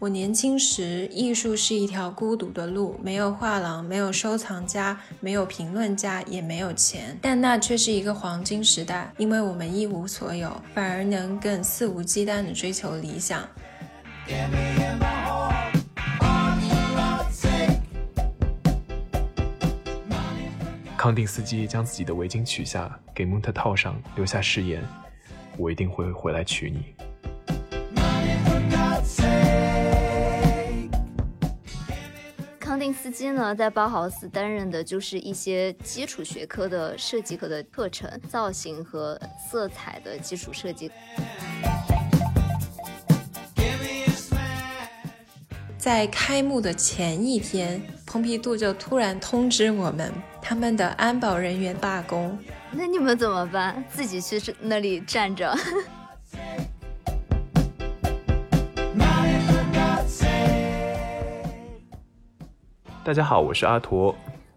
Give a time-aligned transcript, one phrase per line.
[0.00, 7.18] 我年轻时，艺术是一条孤独的路，没有画廊，没有收藏家，没有评论家，也没有钱。
[7.20, 13.46] 但那却是一个黄金时代，因为我们一无所有，反而能更肆无忌惮地追求理想。
[20.96, 24.82] 康定斯基将自己的围巾取下，给蒙特套上，留下誓言
[25.58, 26.94] ：“我一定会回来娶你。”
[32.90, 39.16] 康定斯基呢，在包豪斯担任的就是一些基础学科的设计课的课程，造型和
[39.48, 40.90] 色彩的基础设计。
[45.78, 50.12] 在开幕的前一天，蓬皮杜就突然通知我们，
[50.42, 52.36] 他们的安保人员罢工。
[52.72, 53.84] 那你们怎么办？
[53.88, 55.56] 自己去那里站着？
[63.10, 64.14] 大家好，我是阿驼，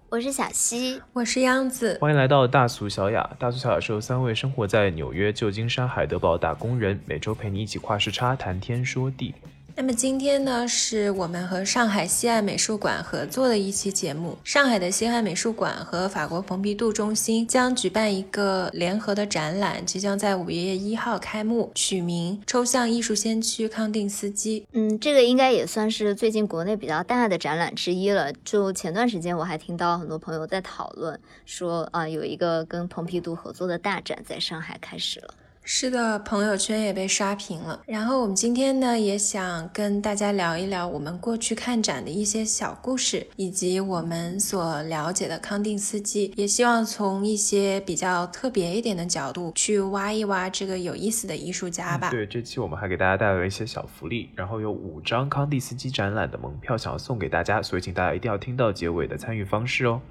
[0.10, 3.28] 我是小西，我是央子，欢迎来到大俗小雅。
[3.40, 9.34] 大俗小雅是由三位生活在纽约、旧金山、海德堡打工人，每周陪你一起跨时差谈天说地。
[9.76, 14.38] 那么今天呢，是我们和上海西岸美术馆合作的一期节目。
[14.44, 24.64] 上海的西岸美术馆和法国蓬皮杜中心将举办一个联合的展览，即将在五月一号开幕，取名“抽象艺术先驱康定斯基”。
[24.74, 28.32] 嗯，这个应该也算是最近国内比较大的展览之一了。
[28.46, 35.34] 就前段时间，我还听到很多朋友在讨论，说啊，有一个跟蓬皮杜合作的大展在上海开始了。
[35.66, 37.82] 是的，朋友圈也被刷屏了。
[37.86, 46.34] 然后我们今天呢，也想跟大家聊一聊我们过去看展的一些小故事，以及我们所了解的康定斯基。
[46.36, 52.10] 也希望从一些比较特别一点的角度去挖一挖这个有意思的艺术家吧。
[52.10, 60.02] 对，这期我们还给大家带来了一些小福利，然后有五张康定斯基展览的门票想要送给大家，所以请大家一定要听到结尾的参与方式哦。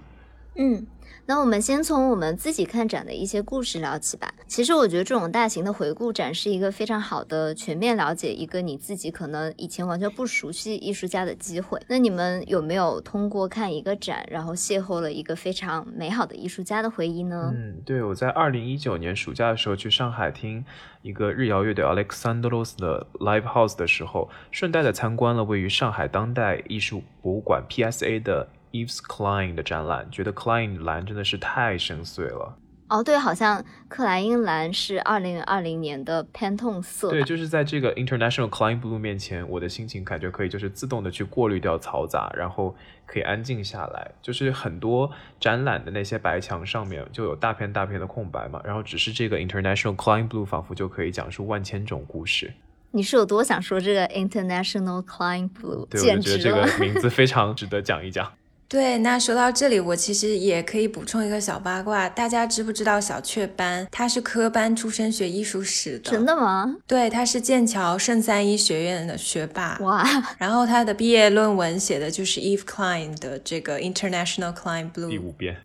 [0.57, 0.87] 嗯。
[1.25, 4.35] 那我们先从我们自己看展的一些故事聊起吧。
[4.47, 11.81] 其实我觉得这种大型的回顾展是一个非常好的全面了解一个你自己可能以前完全不熟悉艺术家的机会。
[11.89, 17.53] 那你们有没有通过看一个展，然后邂逅了一个非常美好的艺术家的回忆呢？
[17.55, 20.65] 嗯，对，我在二零一九年暑假的时候去上海听
[21.03, 28.49] 一个日谣乐队 Alexandros 的 Live House 的时候，顺带的参观了位于上海当代艺术博物馆 PSA 的。
[28.73, 32.57] Eves Klein 的展览，觉得 Klein 蓝真的是太深邃了。
[32.89, 37.09] 哦，对，好像克莱因蓝是二零二零年的 Pantone 色。
[37.09, 44.11] 对，就是在这个 International Klein Blue 面前，我的心情感觉可以就是自动的去过滤掉嘈杂，然后可以安静下来。
[44.21, 52.53] 就是很多展览的那些白墙上面就有大片大片的空白嘛，然后只是这个 International Klein Blue 仿佛就可以讲述万千种故事。
[52.91, 55.87] 你是有多想说这个 International Klein Blue？
[55.89, 58.31] 对，我觉得这个 名字非常值得讲一讲。
[58.73, 63.87] 对，那说到这里，我其实也可以补充一个小八卦，大家知不知道小雀斑？
[63.91, 66.11] 他是科班出身，学艺术史的。
[66.11, 66.75] 真的吗？
[66.87, 69.77] 对，他是剑桥圣三一学院的学霸。
[69.83, 70.03] 哇！
[70.39, 75.59] 然后他的毕业论文写的就是 Eve Klein 的这个 International Klein Blue 第五遍。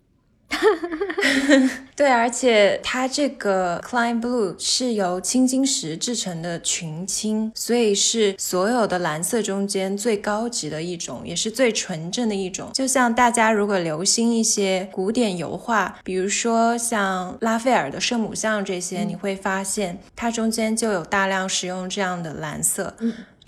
[1.96, 12.70] 对，而且它这个 Klein Blue 是由青金石制成的群青，所以是所有的蓝色中间最高级的一种，也是最纯正的一种。
[12.72, 22.94] 就像大家如果留心一些古典油画，比如说像拉斐尔的圣母像这些，你会发现它中间就有大量使用这样的蓝色。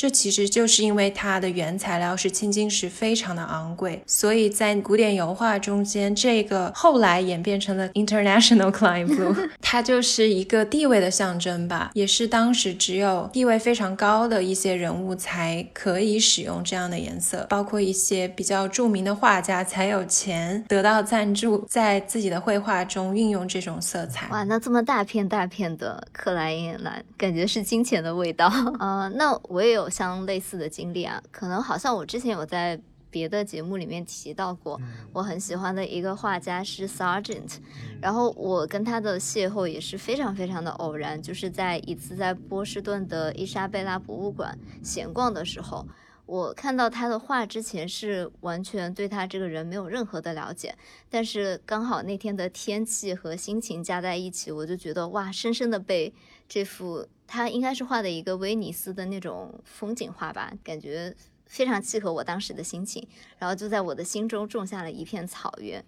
[0.00, 24.26] 这其实就是因为它的原材料是青金石，非常的昂贵，所以在古典油画中间，这个后来演变成了 International Klein Blue， 它就是一个地位的象征吧，也是当时只有地位非常高的一些人物才可以使用这样的颜色，包括一些比较著名的画家才有钱得到赞助，在自己的绘画中运用这种色彩。
[24.30, 28.46] 哇，那这么大片大片的克莱因蓝，感觉是金钱的味道
[28.78, 29.06] 啊！
[29.16, 29.89] 那我也有。
[29.90, 34.80] 相类似的经历啊，可能好像我之前有在别的节目里面提到过，
[35.12, 37.56] 我很喜欢的一个画家是 Sargent，
[38.00, 45.84] 然后我跟他的邂逅也是非常非常的偶然，就是在一次在波士顿的伊莎贝拉博物馆闲逛的时候，
[46.24, 50.72] 我看到他的画之前是完全对他这个人没有任何的了解，
[51.08, 56.14] 但是刚好那天的天气和心情加在一起，我就觉得哇，深深的被
[56.48, 57.04] 这幅。
[57.32, 61.14] 他应该是画的一个威尼斯的那种风景画吧，感觉
[61.46, 63.06] 非常契合我当时的心情，
[63.38, 65.84] 然后就在我的心中种下了一片草原。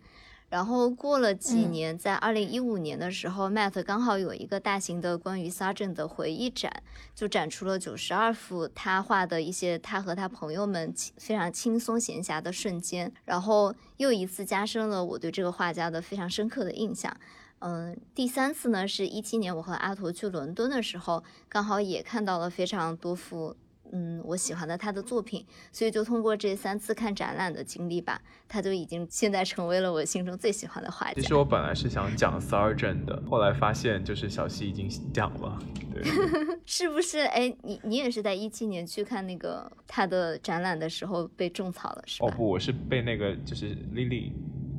[0.51, 6.71] 然后过了几年，在二零一五年的时候，Matt 刚好有一个大型的关于 Sargent 的回忆展，
[7.15, 17.17] 就展出了九十二幅他画的一些他和他朋友们非常轻松闲暇的瞬间，然后又一次加深了我对这个画家的非常深刻的印象。
[17.65, 23.57] 嗯，第三次呢，是一七年我和阿图去伦敦的时候，刚好也看到了非常多幅。
[23.95, 28.19] 嗯，我喜欢的他的作品，所以就通过这三次看展览的经历吧，
[28.49, 31.21] 他就已经现在成为了我心中最喜欢的画家。
[31.21, 35.59] 其实我本来是想讲 Sargent 的，后来发现就是小溪已经讲了，
[35.93, 36.03] 对，
[36.65, 37.19] 是不是？
[37.19, 42.29] 哎，你你也是在一七年去看那个他的展览的时候被种草了，是吧？
[42.29, 44.33] 哦不，我是被那个就是 Lily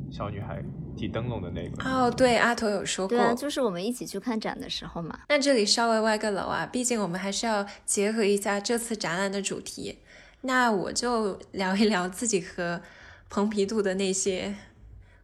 [0.09, 0.63] 小女孩。
[0.95, 5.19] 提灯笼的那个哦，对，阿头有说过，对啊，就是我们一起去看展的时候嘛。
[5.29, 9.99] 那这里稍微歪个楼啊，毕竟我们还是要结合一下这次展览的主题。
[10.41, 12.81] 那我就聊一聊自己和
[13.29, 14.55] 蓬皮杜的那些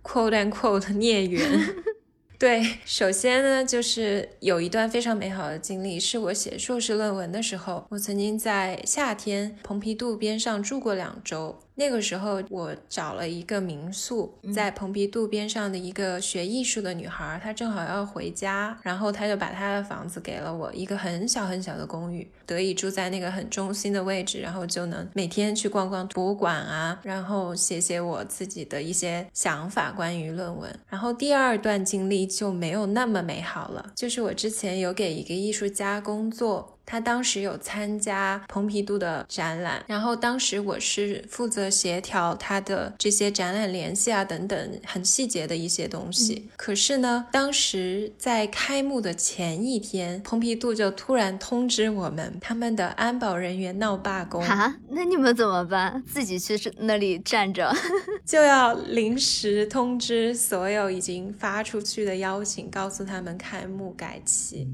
[0.02, 1.76] quote and quote 的孽缘。
[2.40, 11.60] 对，首先呢，就是有一段非常美好的经历，是我写硕士论文的时候，我曾经在夏天蓬皮杜边上住过两周。
[11.80, 30.78] 那个时候，我找了一个民宿，在蓬皮杜边上的一个学艺术的女孩，她正好要回家，然后她就把她的房子给了我，一个很小很小的公寓，得以住在那个很中心的位置，然后就能每天去逛逛博物馆啊，然后写写我自己的一些想法关于论文。
[30.90, 36.76] 然后第二段经历就没有那么美好了，就是我之前有给一个艺术家工作。
[36.90, 46.50] 他当时有参加蓬皮杜的展览，然后当时我是负责协调他的这些展览联系啊等等很细节的一些东西。
[46.58, 56.04] 可是呢，当时在开幕的前一天，蓬皮杜就突然通知我们，他们的安保人员闹罢工啊，那你们怎么办？
[56.12, 57.72] 自己去那里站着，
[58.26, 64.68] 就要临时通知所有已经发出去的邀请，告诉他们开幕改期。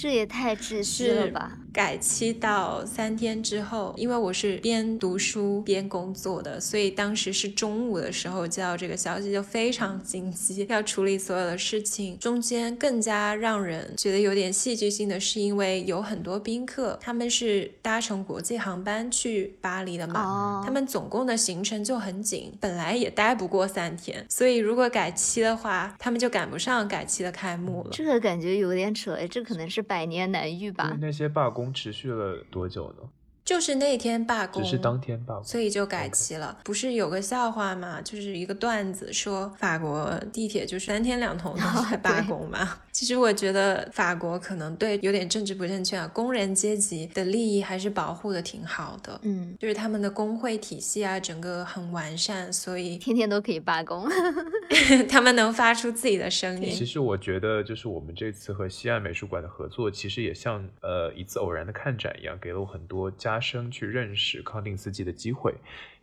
[0.00, 1.58] 这也太窒息了吧！
[1.72, 12.18] 改期到三天之后，因为我是边读书边工作的，所以当时是中午的时候接到这个消息，就非常紧急，要处理所有的事情。
[12.18, 27.90] 中间更加让人觉得有点戏剧性的是，因为有很多宾客，他们是搭乘国际航班去巴黎的嘛，他们总共的行程就很紧，本来也待不过三天，所以如果改期的话，他们就赶不上改期的开幕了。
[27.92, 30.96] 这个感觉有点扯，哎，这可能是百年难遇吧？
[31.00, 31.59] 那些罢工。
[31.72, 33.10] 持续了多久呢？
[33.44, 36.58] 就是那天罢工，只是当天罢工，所以就改期了。
[36.64, 38.00] 不是有个笑话吗？
[38.02, 42.78] 就是一个段子，说法国地铁就是三天两头都在罢工嘛。
[42.92, 49.18] 其实我觉得法国可能对有点政治不正确啊，工人阶级的利益还是保护的挺好的。
[49.22, 54.08] 嗯，就是他们的工会体系啊，整个很完善，所以天天都可以罢工
[55.08, 56.72] 他们能发出自己的声音。
[56.72, 63.40] 其实我觉得，就是我们这次和西岸美术馆的合作，其实也像呃一次偶然的看展一样，给了我很多加。
[63.40, 65.52] 生去认识康定斯基的机会，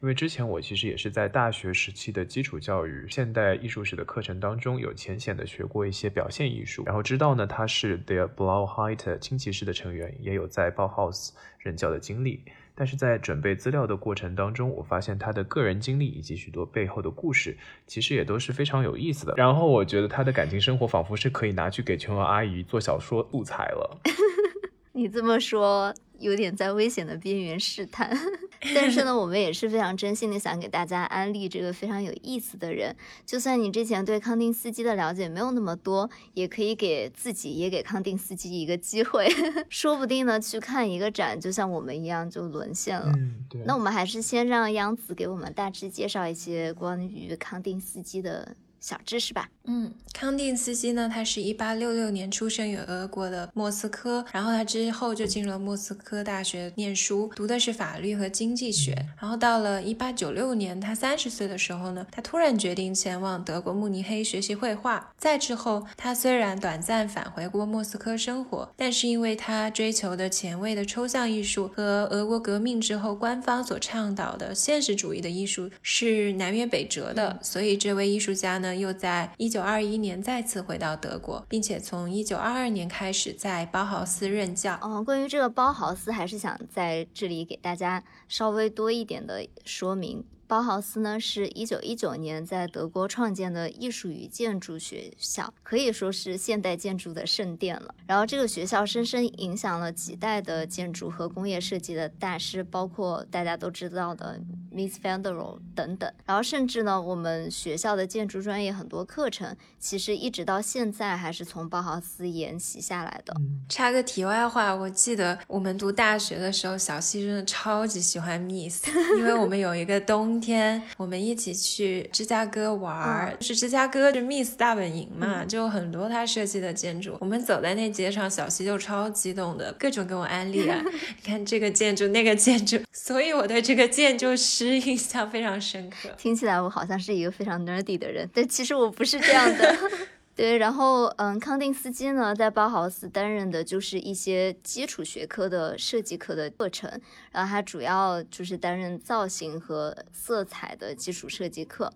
[0.02, 11.30] 因为之前我其实也是在大学时期的基础教育现代艺术史的课程当中有浅显的学过一些表现艺术，然后知道呢他是 The Blau Heite 轻骑士的成员，也有在 Bauhaus
[11.60, 12.42] 任教的经历。
[12.74, 17.58] 但是在准备资料的过程当中，我发现他的个人经历以及许多背后的故事，
[17.88, 19.34] 其实也都是非常有意思的。
[19.38, 24.02] 然后我觉得他的感情生活仿佛是可以拿去给琼瑶阿姨做小说素材了。
[24.94, 25.94] 你这么说。
[26.20, 28.10] 有点在危险的边缘试探，
[28.76, 32.96] 但是呢，我们也是非常真心的想给大家安利这个非常有意思的人。
[33.26, 39.28] 就算你之前对康定斯基的了解没有那么多，也可以给自己也给康定斯基一个机会，
[39.70, 43.12] 说不定呢去看一个展，就像我们一样就沦陷了。
[43.16, 43.62] 嗯，对。
[43.66, 48.56] 那我们还是先让央子给我们大致介绍一些关于康定斯基的。
[48.80, 65.12] 小知识吧，嗯，康定斯基呢，他是一八六六年出生于俄国的莫斯科，然后他之后就进入了莫斯科大学念书，读的是法律和经济学，然后到了一八九六年，他三十岁的时候呢，他突然决定前往德国慕尼黑学习绘画。
[65.18, 78.67] 再之后，他虽然短暂返回过莫斯科生活，但是因为他追求的前卫的抽象艺术和俄国革命之后官方所倡导的现实主义的艺术是南辕北辙的，所以这位艺术家呢。
[78.76, 84.80] 又在一九二一年再次回到德国，并且从一九二二年开始在包豪斯任教。
[84.82, 90.26] 嗯，关于这个包豪斯，还是想在这里给大家稍微多一点的说明。
[90.48, 97.94] 包豪斯呢，是一九一九年在德国创建的艺术与建筑学校，可以说是现代建筑的圣殿了。
[98.08, 104.40] 然后这个学校深深影响了几代的建筑和工业设计的大师，包括大家都知道的
[104.74, 106.10] Miss van der Rohe 等等。
[106.26, 113.36] 然后甚至呢，我们学校的建筑专业很多课程，其实一直到现在还是从包豪斯沿袭下来的。
[113.68, 118.88] 插个题外话，我记得我们读大学的时候，小西真的超级喜欢 Miss，
[119.18, 120.00] 因为我们有一个
[120.38, 127.18] 冬天，我们一起去芝加哥玩儿，是芝加哥是 Miss 大本营嘛，就很多他设计的建筑。
[127.20, 136.10] 我们走在那街上，小西就超激动的，各种跟我安利啊， 你看这个建筑那个建筑，所以我对这个建筑师印象非常深刻。
[136.16, 139.76] 听起来我好像是一个非常 nerdy 的人，但其实我不是这样的。
[140.38, 147.02] 对，然后嗯，康定斯基呢，在包豪斯担任的就是一些基础学科的设计课的课程，
[147.32, 151.92] 然后他主要就是担任造型和色彩的基础设计课，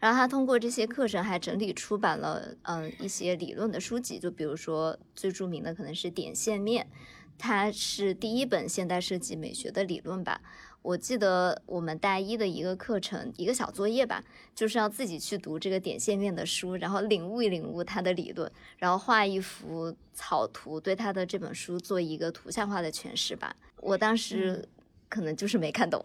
[0.00, 6.88] 然后他通过这些课程还整理出版了嗯一些理论的书籍，就比如说最著名的可能是点线面，
[7.36, 10.40] 它是第一本现代设计美学的理论吧。
[10.82, 14.22] 我记得我们大一的一个课程，一个小作业吧，
[14.54, 23.54] 就是要自己去读这个点线面的书，然后领悟一领悟它的理论，然后画一幅草图，对他的这本书做一个图像化的诠释吧。
[23.76, 24.68] 我当时
[25.08, 26.00] 可能就是没看懂。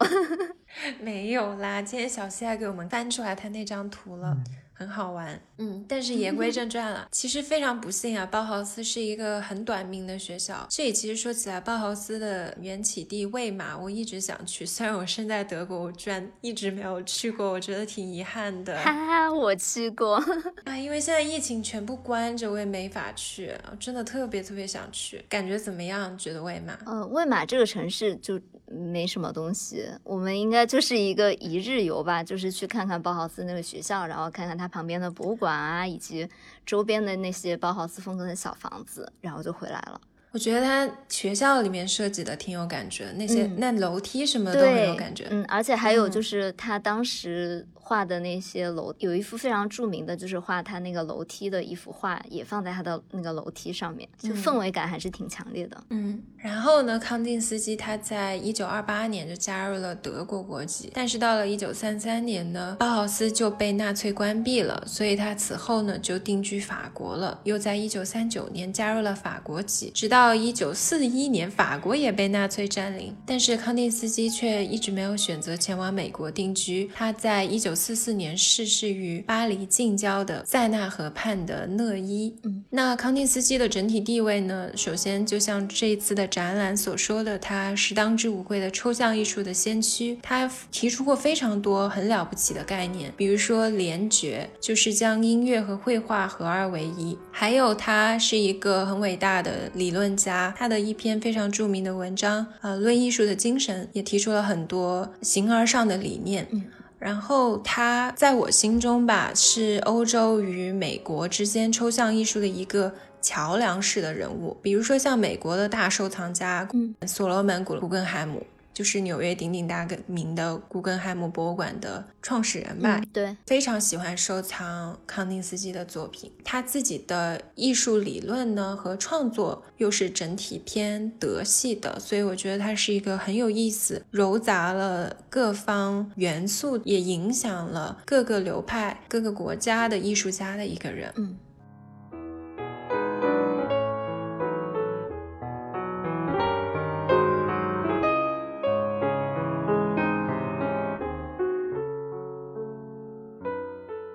[1.00, 4.36] 没有啦，今天小西还给我们翻出来他那张图了。
[4.78, 10.64] 很好玩，嗯，但是言归正传了，其实非常不幸啊，包豪斯是一个很短命的学校。
[10.70, 18.78] 这里其实说起来，包豪斯的缘起地魏玛，我一直想去，虽然我身在德国，我居然一直没有去过，我觉得挺遗憾的。
[18.78, 20.14] 哈哈，我去过
[20.62, 25.24] 啊，因为现在疫情全部关着，我也没法去，真的特别特别想去。
[25.28, 26.16] 感觉怎么样？
[26.16, 26.78] 觉得魏玛？
[26.86, 34.67] 呃，魏玛这个城市就没什么东西，我们应该就是一个一日游吧，就是去看看包豪斯那个学校，然后看看他。
[34.68, 36.28] 旁边的博物馆啊，以及
[36.64, 40.00] 周边的那些包豪斯风格的小房子，然后就回来了。
[40.32, 45.26] 我觉得他学校里面设计的挺有感觉，那些那楼梯什么都很有感觉。
[45.30, 47.66] 嗯，而且还有就是他当时。
[47.88, 55.84] 画的那些楼有一幅非常著名的，就是画他那个楼梯的一幅画，也放在他的那个楼梯上面，就氛围感还是挺强烈的。
[55.88, 77.74] 嗯，然后呢，康定斯基他在一九二八年就加入了德国国籍，但是到了一九三三年呢，包豪斯就被纳粹关闭了，所以他此后呢就定居法国了，又在一九三九年加入了法国籍，直到一九四一年法国也被纳粹占领，但是康定斯基却一直没有选择前往美国定居，他在一九。
[77.78, 82.34] 四四年逝世于巴黎近郊的塞纳河畔的讷伊。
[82.42, 84.68] 嗯，那康定斯基的整体地位呢？
[84.76, 90.18] 首先，就像这一次的展览所说的，他是当之无愧的抽象艺术的先驱。
[90.20, 97.16] 他提出过非常多很了不起的概念，比如说联觉，就是将音乐和绘画合二为一。
[97.30, 106.46] 还有，他是一个很伟大的理论家，他的一篇非常著名的文章，呃，《论艺术的精神》，也提出了很多形而上的理念。
[106.50, 106.64] 嗯。
[106.98, 114.56] 然后他在我心中吧，是欧洲与美国之间抽象艺术的一个桥梁式的人物。
[114.60, 118.44] 比如说像美国的大收藏家，嗯，所罗门古古根海姆。
[118.78, 123.02] 就是纽约鼎鼎大名的古根海姆博物馆的创始人吧？
[123.12, 126.30] 对，非常喜欢收藏康定斯基的作品。
[126.44, 141.12] 他自己的艺术理论呢和创作又是整体偏德系的，所以我觉得他是一个很有意思、糅杂了各方元素，也影响了各个流派、各个国家的艺术家的一个人。
[141.16, 141.36] 嗯。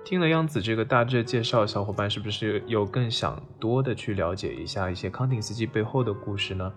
[0.04, 6.70] 听了央子这个大致的介绍，小伙伴是不是有更想多的去了解一下一些康定斯基背后的故事呢？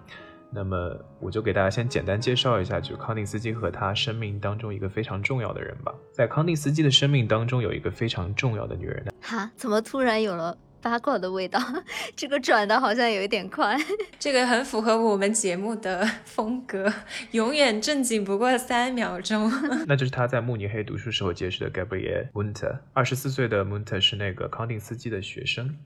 [0.49, 5.93] 那么我就给大家先简单介绍一下，就康定斯基和他生命当中一个非常重要的人吧。
[6.13, 9.05] 在康定斯基的生命当中，有一个非常重要的女人。
[9.21, 9.51] 哈？
[9.57, 10.57] 怎么突然有了？
[10.81, 11.59] 八卦的味道，
[12.15, 13.77] 这个转的好像有一点快。
[14.19, 16.91] 这个很符合我们节目的风格，
[17.31, 19.51] 永远正经不过三秒钟。
[19.87, 22.79] 那就是他在慕尼黑读书时候结识的 Gabriel Munter。
[22.93, 25.77] 二十四岁的 Munter 是那个康定斯基的学生。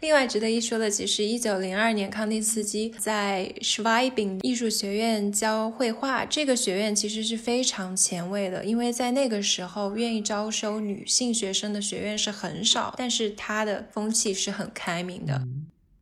[0.00, 6.26] 另外值得一说的，其实一九零二年，康定斯基在 Schwabing 艺术学院教绘画。
[6.26, 15.42] 这个学院其实是非常前卫的，因为在那个时候，愿意招收女性学生的学院是很少，但是它的风气是很开明的。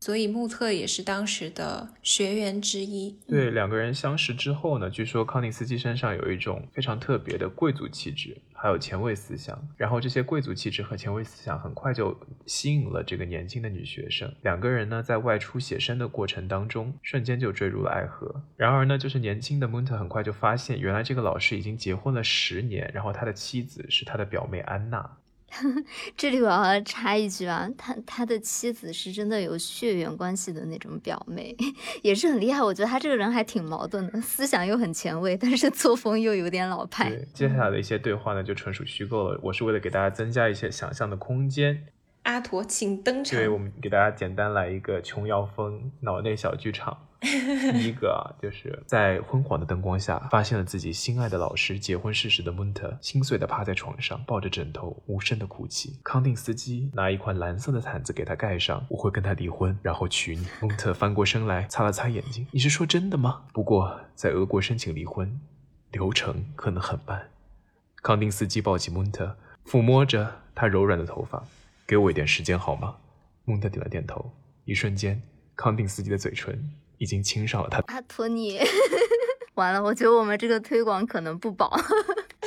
[0.01, 3.17] 所以穆特也是当时的学员之一。
[3.27, 8.37] 对，两个人相识之后呢，据说康定斯基身上有一种非常特别的贵族气质。
[8.65, 9.63] 还有前卫思想。
[9.77, 14.35] 然后这些贵族气质和前卫思想很快就吸引了这个年轻的女学生。
[14.41, 18.43] 两个人呢，在外出写生的过程当中，瞬间就坠入了爱河。
[18.57, 25.19] 然而呢，就是年轻的蒙特很快就发现，原来这个老师已经结婚了十年，然后他的妻子是他的表妹安娜。
[26.17, 31.57] 这里我要插一句啊，他他的妻子是真的有血缘关系的那种表妹，
[32.03, 32.63] 也是很厉害。
[32.63, 37.13] 我觉得他这个人还挺矛盾的，思想又很前卫，但是作风又有点老派。
[37.33, 39.41] 接下来的一些对话呢，就纯属虚构了。
[39.43, 41.87] 我是为了给大家增加一些想象的空间。
[42.25, 43.39] 阿驼，请登场。
[43.39, 47.07] 对，我们给大家简单来一个琼瑶风脑内小剧场。
[47.25, 55.99] 第一个啊，就是在昏黄的灯光下，发现了自己心爱的老师结婚事实的蒙特，心碎的趴在床上，抱着枕头，无声的哭泣。
[56.05, 60.47] 康定斯基拿一块蓝色的毯子给他盖上，我会跟他离婚，然后娶你。
[60.61, 63.45] 蒙特翻过身来，擦了擦眼睛，你是说真的吗？
[63.53, 65.41] 不过在俄国申请离婚，
[65.91, 67.31] 流程可能很慢。
[68.03, 71.43] 康定斯基抱起蒙特，抚摸着他柔软的头发，
[71.87, 72.97] 给我一点时间好吗？
[73.47, 74.31] 蒙特点了点头，
[74.65, 75.23] 一瞬间，
[75.57, 76.71] 康定斯基的嘴唇。
[77.05, 77.79] 已经亲上了他。
[77.87, 78.59] 阿托尼，
[79.55, 81.79] 完了，我觉得我们这个推广可能不保。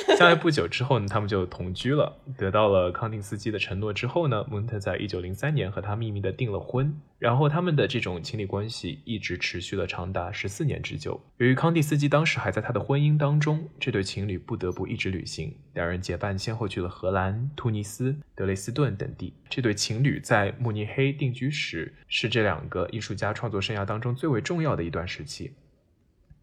[0.16, 2.16] 相爱不久之后呢，他们就同居了。
[2.36, 6.98] 得到了康定斯基的承诺之后呢，蒙特在一九零三年和他秘密的订了婚。
[7.18, 11.20] 然后他们的这种情侣关系一直持续了长达十四年之久。
[11.36, 15.54] 由于康定斯基当时还在他的婚姻当中，这对情侣不得不一直旅行。
[15.74, 19.34] 两人结伴先后去了荷兰、突尼斯、德累斯顿等地。
[19.48, 25.52] 这对情侣在慕尼黑定居时，是这两个艺术家创作生涯当中最为重要的一段时期。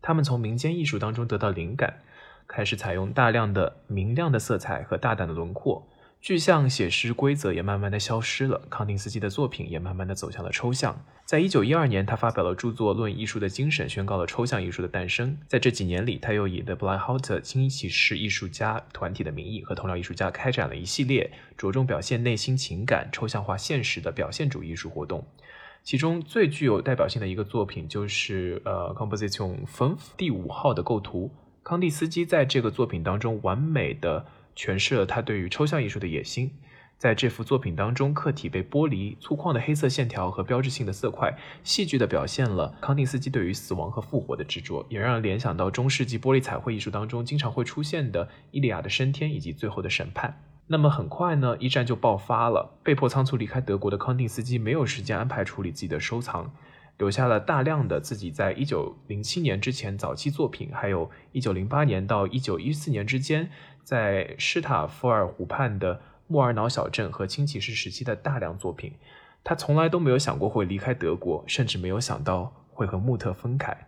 [0.01, 2.01] 他们从民间艺术当中得到灵感。
[2.48, 5.88] 开始采用大量的明亮的色彩和大胆的轮廓，
[6.22, 8.62] 具象写实规则也慢慢的消失了。
[8.70, 11.04] 康定斯基的作品也慢慢的走向了抽象。
[11.25, 15.36] 在一九一二年，他发表了著作《论艺术的精神》，宣告了抽象艺术的诞生。
[15.48, 25.25] 在这几年里，他又以 The b l i h o u t e r 新奇士艺术家团体的名义，和同僚艺术家开展了一系列着重表现内心情感、抽象化现实的表现主义艺术活动。
[25.84, 31.32] 其中最具有代表性的一个作品就是呃 Composition Five 第五号的构图。
[31.65, 36.51] 康蒂斯基在这个作品当中完美的诠释了他对于抽象艺术的野心。
[36.95, 50.29] 在这幅作品当中，客体被剥离，粗犷的黑色线条和标志性的色块，戏剧的表现了康定斯基对于死亡和复活的执着，也让人联想到中世纪玻璃彩绘艺术当中经常会出现的《伊利亚的升天》以及《最后的审判》。
[50.68, 56.53] 那么很快呢，一战就爆发了，被迫仓促离开德国的康定斯基没有时间安排处理自己的收藏。
[56.98, 63.50] 留下了大量的自己在一九零七年之前早期作品，还有一九零八年到一九一四年之间
[63.84, 68.94] 在施塔夫尔湖畔的莫尔瑙小镇和清骑士时期的大量作品。
[69.44, 73.88] 他从来都没有想过会离开德国，甚至没有想到会和穆特分开。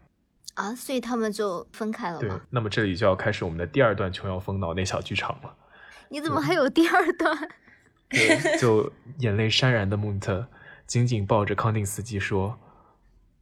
[0.53, 5.55] 啊，所以他们就分开了对，那么这里就要开始我们的第二段琼瑶风脑内小剧场了。
[6.09, 7.49] 你怎么还有第二段？
[8.09, 10.47] 对，就眼泪潸然的穆特
[10.85, 12.59] 紧紧抱着康定斯基说。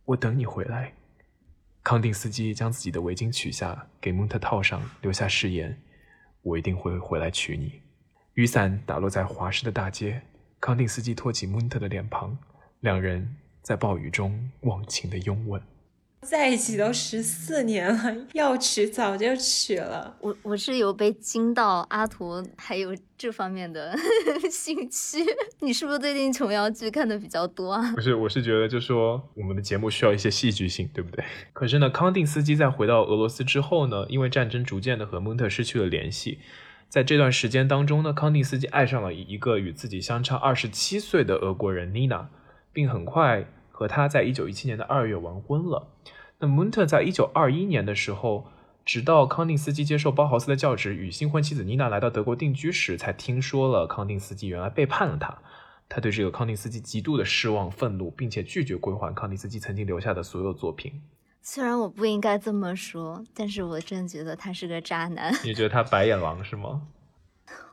[0.06, 0.94] 我等你回来。
[1.84, 5.80] 康定斯基将自己的围巾取下，给蒙特套上，留下誓言
[6.42, 7.82] ：“我一定会回来娶你。”
[8.34, 10.22] 雨伞打落在华氏的大街，
[10.60, 12.38] 康定斯基托起蒙特的脸庞，
[12.80, 15.62] 两人在暴雨中忘情的拥吻。
[16.22, 20.18] 在一起都十四年了，要娶早就娶了。
[20.20, 23.96] 我我是有被惊到，阿图还有这方面的
[24.50, 25.20] 兴趣。
[25.60, 27.92] 你是不是最近琼瑶剧看的比较多啊？
[27.94, 31.24] 不是，我是觉得就说我们的节目需要一些戏剧性，对不对？
[31.54, 36.40] 可是呢，康定斯基在回到俄罗斯之后呢，因为战争逐渐的和蒙特失去了联系。
[36.90, 42.30] 在这段时间当中呢，康定斯基爱上了一个与自己相差二十七岁的俄国人妮娜，
[42.74, 45.90] 并很快和他在一九一七年的二月完婚了。
[46.40, 48.48] 那蒙特在一九二一年的时候，
[48.86, 55.38] 直到康定斯基接受包豪斯的教职，与新婚妻子妮娜来到德国定居时，才听说了康定斯基原来背叛了他。
[55.90, 61.02] 他对这个康定斯基极度的失望、愤怒，并且拒绝归还康定斯基曾经留下的所有作品。
[61.42, 65.34] 虽然我不应该这么说，但是我真觉得他是个渣男。
[65.44, 66.84] 你觉得他白眼狼是吗？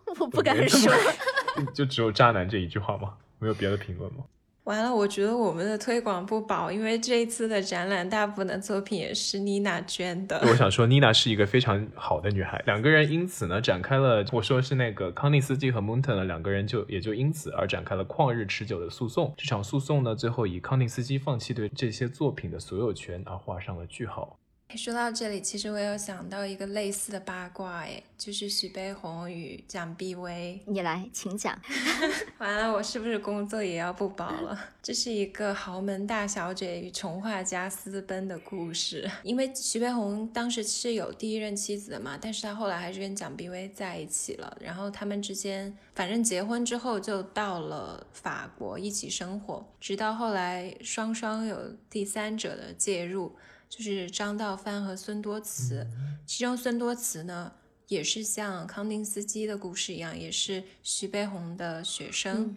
[0.18, 0.92] 我不敢说。
[1.72, 3.14] 就只有渣男这一句话吗？
[3.38, 4.24] 没有别的评论吗？
[4.64, 10.40] 完了，我觉得我们的推广不保，因为这一次的展览大部分的作品也是妮娜捐的。
[10.46, 19.35] 我想说，妮娜是一个非常好的女孩，两个人因此呢展开了，我说是那个康定斯基和蒙特呢两个人就也就因此而展开了旷日持久的诉讼。
[19.37, 24.38] 这场诉讼呢最后以康定斯基放弃对这些作品的所有权而画上了句号。
[24.76, 30.61] 说到这里，其实我有想到一个类似的八卦，哎，就是徐悲鸿与蒋碧薇。
[30.66, 31.58] 你来，请讲。
[32.38, 34.58] 完了，我是不是工作也要不保了？
[34.82, 39.08] 这是一个豪门大小姐与穷画家私奔的故事。
[39.22, 44.56] 因为徐悲鸿当时是有第一任妻子的嘛，但是他后来还是跟蒋碧薇在一起了。
[44.61, 53.37] 然后他们之间，反正结婚之后就到了法国一起生活，直到后来双双有第三者的介入。
[53.74, 55.87] 就是张道藩和孙多慈，
[56.26, 57.50] 其中孙多慈呢，
[57.88, 62.54] 也是像康定斯基的故事一样，也是徐悲鸿的学生。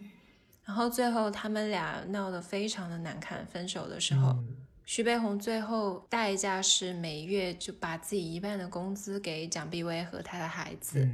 [0.62, 4.36] 然后最后他们俩闹得非常的难看，分手的时候，
[4.84, 11.08] 徐悲鸿最后代价是每月就把自己一半的工资给蒋碧薇和他的孩子。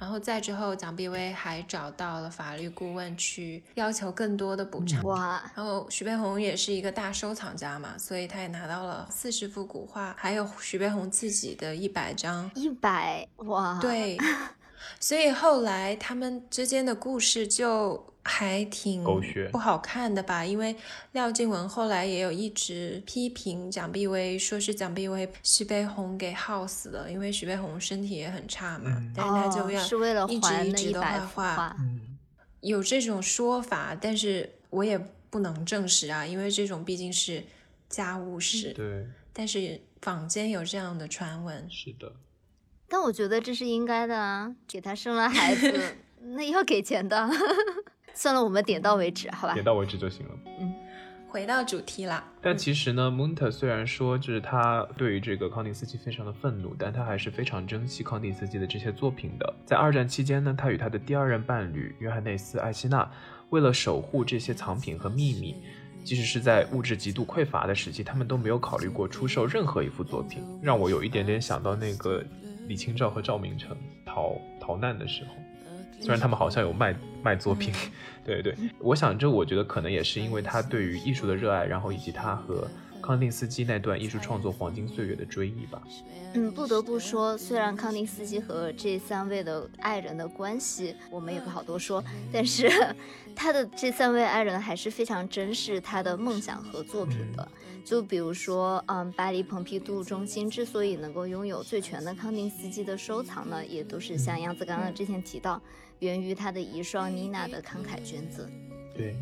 [0.00, 5.02] 然后再之后，蒋碧薇还找到了法律顾问去要求更多的补偿。
[5.04, 5.42] 哇！
[5.54, 12.50] 然后徐悲鸿也是一个大收藏家嘛，所以他也拿到了四十幅古画，还有徐悲鸿自己的一百张。
[12.54, 13.78] 一百哇！
[13.80, 14.16] 对，
[14.98, 18.09] 所以后来他们之间的故事就。
[18.22, 19.02] 还挺
[19.50, 20.44] 不好看的吧？
[20.44, 20.76] 因为
[21.12, 31.76] 廖静文后来也有一直批评蒋碧薇，说是蒋碧薇徐悲鸿给耗死了，因为徐悲鸿身体也很差嘛，但是他就要一直一直的画画。
[32.60, 34.98] 有这种说法，但是我也
[35.30, 37.42] 不能证实啊，因为这种毕竟是
[37.88, 38.74] 家务事。
[38.74, 41.66] 对，但是坊间有这样的传闻。
[41.70, 42.12] 是的，
[42.86, 45.96] 但我觉得这是应该的啊，给他生了孩子，
[46.36, 47.30] 那要给钱的。
[48.14, 49.54] 算了，我们点到为止，好吧？
[49.54, 50.32] 点到为止就行了。
[50.58, 50.74] 嗯，
[51.28, 52.24] 回到主题啦。
[52.42, 59.54] 但其实呢，Munter 虽然说就是他对于这个康定斯基非常的愤怒，但他还是非常珍惜康定斯基的这些作品的。
[59.64, 63.10] 在二战期间呢，他与他的第二任伴侣约翰内斯·艾希纳，
[63.50, 65.56] 为了守护这些藏品和秘密，
[66.04, 70.42] 即使是在物质极度匮乏的时期，他们都没有考虑过出售任何一幅作品。
[70.62, 72.24] 让我有一点点想到那个
[72.66, 75.30] 李清照和赵明诚逃逃难的时候。
[76.00, 77.72] 虽然他们好像有卖卖作品，
[78.24, 82.66] 对对，我想这我觉得可能也是因为他对于艺术的热爱，然后以及他和
[83.02, 85.82] 康定斯基那段艺术创作黄金岁月的追忆吧。
[86.34, 92.70] 嗯，不得不说，虽然康定斯基和这三位的爱人的关系我们也不好多说，但是
[93.34, 97.46] 他的这三位爱人还是非常珍视他的梦想和作品的。
[97.84, 105.60] 就比如说，嗯，巴黎蓬皮杜中心之所以能够拥有最全的康定斯基的收藏呢，也都是像杨子刚刚之前提到。
[105.99, 108.49] 源于他的遗孀妮娜的慷慨捐赠。
[108.95, 109.15] 对。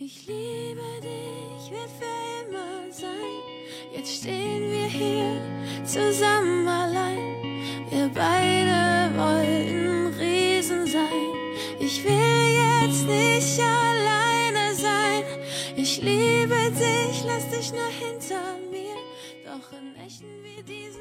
[0.00, 3.42] Ich liebe dich, wird für immer sein.
[3.92, 5.42] Jetzt stehen wir hier
[5.84, 7.18] zusammen allein.
[7.90, 11.32] Wir beide wollten Riesen sein.
[11.80, 15.24] Ich will jetzt nicht alleine sein.
[15.74, 18.94] Ich liebe dich, lass dich nur hinter mir.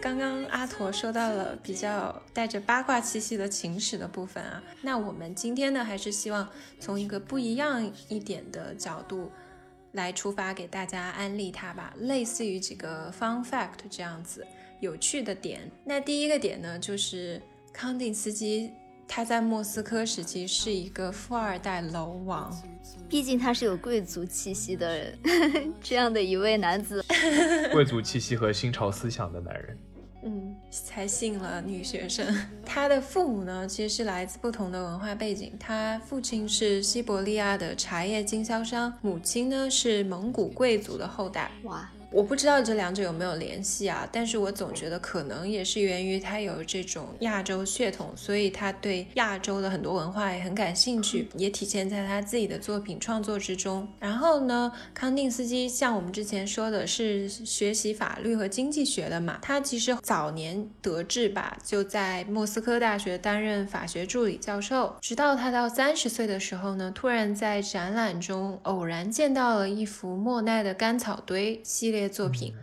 [0.00, 6.48] 刚刚阿驼说到了比较带着八卦气息的情史的部分啊，那我们今天呢，还是希望
[6.80, 9.30] 从一个不一样一点的角度
[9.92, 14.46] 来出发，给大家安利它吧，类似于几个 fun fact 这样子
[14.80, 15.70] 有趣的点。
[15.84, 17.40] 那第一个点呢，就是
[17.72, 18.72] 康定斯基
[19.14, 22.50] 他在莫斯科时期是一个富二代楼王，
[23.10, 25.18] 毕竟他是有贵族气息的人
[25.82, 27.04] 这样的一位男子，
[27.70, 29.78] 贵族气息和新潮思想的男人。
[30.24, 32.26] 嗯，才信了女学生。
[32.64, 35.52] 他的父母呢，其实是来自不同的文化背景。
[35.60, 41.50] 他父亲是西伯利亚的茶叶经销商，母亲呢是蒙古贵族的后代。
[41.64, 41.86] 哇。
[42.12, 53.88] 我不知道这两者有没有联系啊，但是我总觉得可能也是源于他有这种亚洲血统，所以他对亚洲的很多文化也很感兴趣，也体现在他自己的作品创作之中。
[53.98, 72.01] 然后呢，康定斯基像我们之前说的是学习法律和经济学的嘛，他其实早年得志吧，就在莫斯科大学担任法学助理教授，直到他到三十岁的时候呢，突然在展览中偶然见到了一幅莫奈的《干草堆》系列。
[72.08, 72.54] 作品，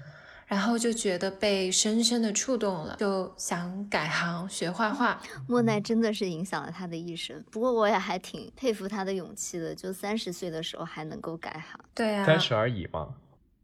[0.47, 5.21] 然后就觉得被深深的触动了，就想改行学画画。
[5.47, 11.79] 莫奈真的是影响了他的一生，不过我也还挺佩服他的勇气的，就三十岁的时候还能够改行。
[11.93, 13.15] 对啊，三十而已嘛。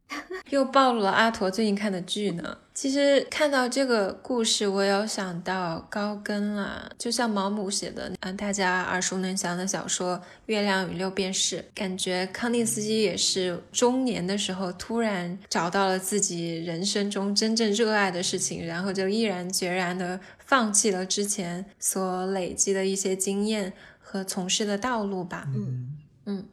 [0.49, 2.57] 又暴露了阿驼最近看的剧呢。
[2.73, 25.47] 其实看到这个故事，我有想到高更啦，就像毛姆写的，嗯，大家耳熟能详的小说《月亮与六便士》，感觉康定斯基也是中年的时候突然找到了自己人生中真正热爱的事情，然后就毅然决然的放弃了之前所累积的一些经验和从事的道路吧。
[25.55, 26.45] 嗯嗯。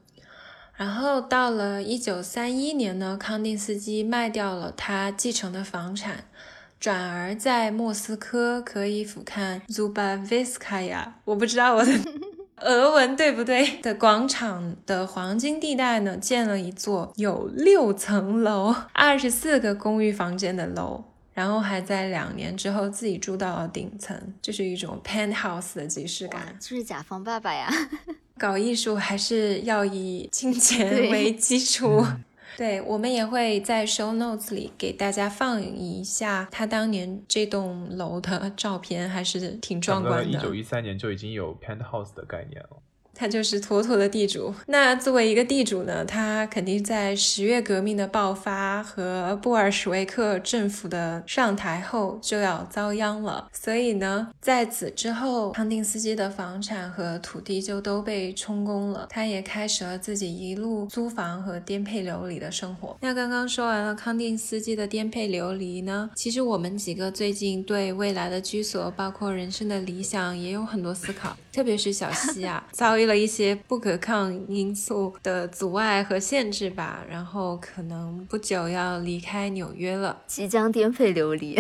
[0.83, 6.25] 然后到了一九三一年呢，康定斯基卖掉了他继承的房产，
[6.81, 11.93] 转而在莫斯科可以俯瞰 Zubaviskaya，我不知道我的
[12.59, 21.05] 俄文对不对的广场的黄金地带呢，建了一座有六层楼、二十四个公寓房间的楼。
[21.35, 27.71] 然后还在两年之后自己住到了顶层，就是一种 penthouse 的即视感，就是甲方爸爸呀。
[28.39, 32.05] 搞艺术还是要以金钱为 基础。
[32.57, 40.25] 对，我们也会在 show notes 里给大家放一下他当年这栋楼的照片，还是挺壮观的。
[40.25, 42.83] 一九一三年就已经有 penthouse 的概念了。
[43.23, 44.53] 他就是妥妥的地主。
[44.67, 53.47] 那作为一个地主呢，他肯定在十月革命的爆发和布尔什维克政府的上台后就要遭殃了。
[53.53, 59.07] 所以呢，在此之后，康定斯基的房产和土地就都被充公了。
[59.09, 62.97] 他也开始了自己一路租房和颠沛流离的生活。
[63.01, 71.37] 那刚刚说完了康定斯基的颠沛流离呢，其实我们几个最近对未来的居所，包括人生的理想，也有很多思考。
[71.53, 81.59] 特别是小西啊， 遭遇了一些不可抗因素的阻碍和限制吧，然后可能不久要离开纽约了，即将颠沛流离。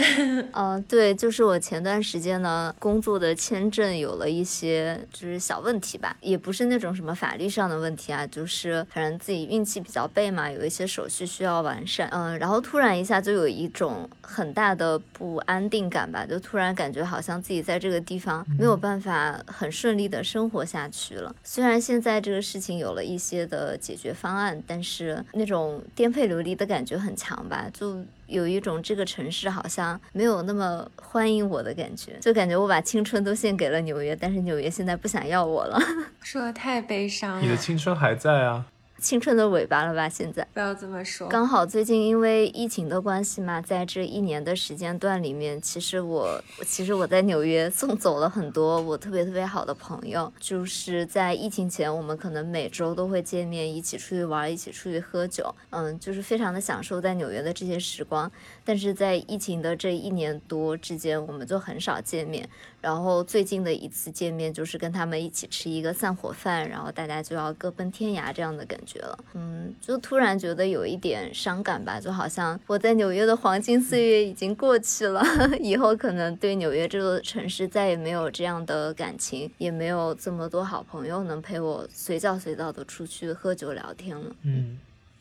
[0.52, 12.08] 嗯，对，就是我前段时间呢，工作的签证有了一些就是小问题吧，也不是那种什么法律上的问题啊，就是反正自己运气比较背嘛，有一些手续需要完善。
[12.12, 21.34] 嗯，然后突然一下就有一种很大的不安定感吧，就突然感觉好像自己在这个地方没有办法很顺利的生活下去了。
[21.44, 28.04] 虽然现在这个事情有了一些的解决方案，但是那种颠沛流离的感觉很强吧，就。
[28.30, 35.78] 有一种这个城市好像没有那么欢迎我的感觉，就感觉我把青春都献给了纽约，但是纽约现在不想要我了，
[36.22, 37.42] 说的太悲伤了。
[37.42, 38.64] 你的青春还在啊。
[39.00, 40.08] 青春的尾巴了吧？
[40.08, 41.26] 现在不要这么说。
[41.28, 50.32] 刚好最近因为疫情的关系嘛，在这一年的时间段里面，其实我其实我在纽约送走了很多我特别特别好的朋友。
[50.38, 58.30] 就是在疫情前，我们可能每周都会见面，一起出去玩，一起出去喝酒，嗯，就是非常的享受在纽约的这些时光。
[58.64, 62.48] 但是在疫情的这一年多之间，我们就很少见面。
[62.80, 69.18] 然后最近的一次见面，就是跟他们一起吃一个散伙饭，然后大家就要各奔天涯这样的感觉了。
[69.34, 75.22] 嗯，就突然觉得有一点伤感吧，就好像我在纽约的黄金岁月已经过去了，
[75.60, 84.36] 以后可能对纽约这座城市再也没有这样的感情，也没有这么多好朋友能陪我随叫随到的出去喝酒聊天了。
[84.42, 84.78] 嗯。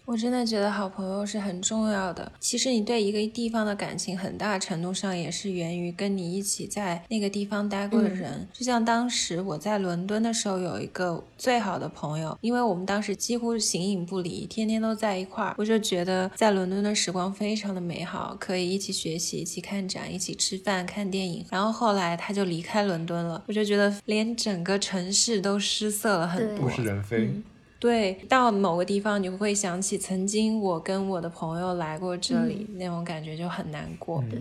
[0.10, 2.32] 我真的觉得好朋友是很重要的。
[2.40, 8.48] 其实你对一个地方的感情，很大程度上也是源于跟你一起在那个地方待过的人。
[8.52, 21.46] 就像当时我在伦敦的时候，有一个最好的朋友，因为我们当时几乎形影不离，天天都在一块儿，我就觉得在伦敦的时光非常的美好，可以一起学习，一起看展，一起吃饭、看电影。
[21.52, 27.30] 然后后来他就离开伦敦了，我就觉得连整个城市都失色了很多，物是人非。
[27.80, 34.22] 对，到某个地方你会想起曾经我跟我的朋友来过这里，那种感觉就很难过。
[34.30, 34.38] 对，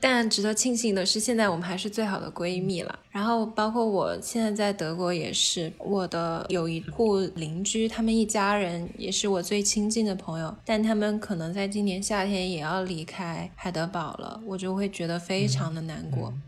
[0.00, 2.98] 但值得庆幸的是，现在我们还是最好的闺蜜了。
[3.10, 16.32] 然后，包括我现在在德国也是，我的有一户邻居，他们一家人也是我最亲近的朋友，但他们可能在今年夏天也要离开海德堡了，我就会觉得非常的难过。
[16.32, 16.42] 嗯，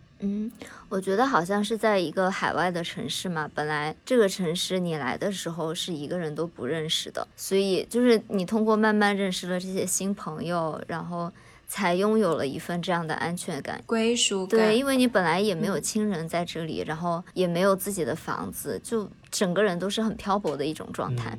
[0.89, 11.33] 我觉得好像是在一个海外的城市嘛，本来这个城市你来的时候是一个人都不认识的，所以就是你通过慢慢认识了这些新朋友，然后
[11.69, 14.59] 才拥有了一份这样的安全感、归属感。
[14.59, 21.39] 对，因为你本来也没有亲人在这里，然后也没有自己的房子，就整个人都是很漂泊的一种状态。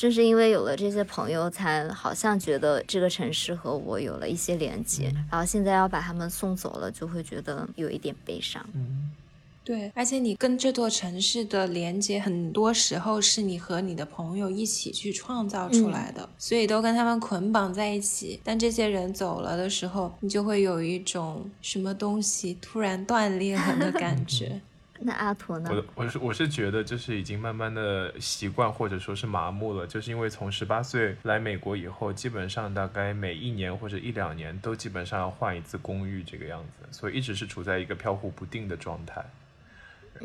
[0.00, 5.12] 正是因为有了这些朋友，才好像觉得这个城市和我有了一些连接。
[5.30, 8.64] 然后现在要把他们送走了，就会觉得有一点悲伤。
[8.72, 9.10] 嗯，
[9.62, 9.92] 对。
[9.94, 18.40] 而且你跟这座城市的连接，很多时候是你和你的朋友一起去创造出来的，所以都跟他们捆绑在一起。
[18.42, 24.62] 但这些人走了的时候，你就会有一种什么东西突然断裂了的感觉。
[25.02, 25.70] 那阿驼呢？
[25.72, 39.24] 我我是我是觉得就是已经慢慢的习惯或者说是麻木了，就是因为从十八岁来美国以后，基本上大概每一年或者一两年都基本上要换一次公寓这个样子，所以一直是处在一个飘忽不定的状态。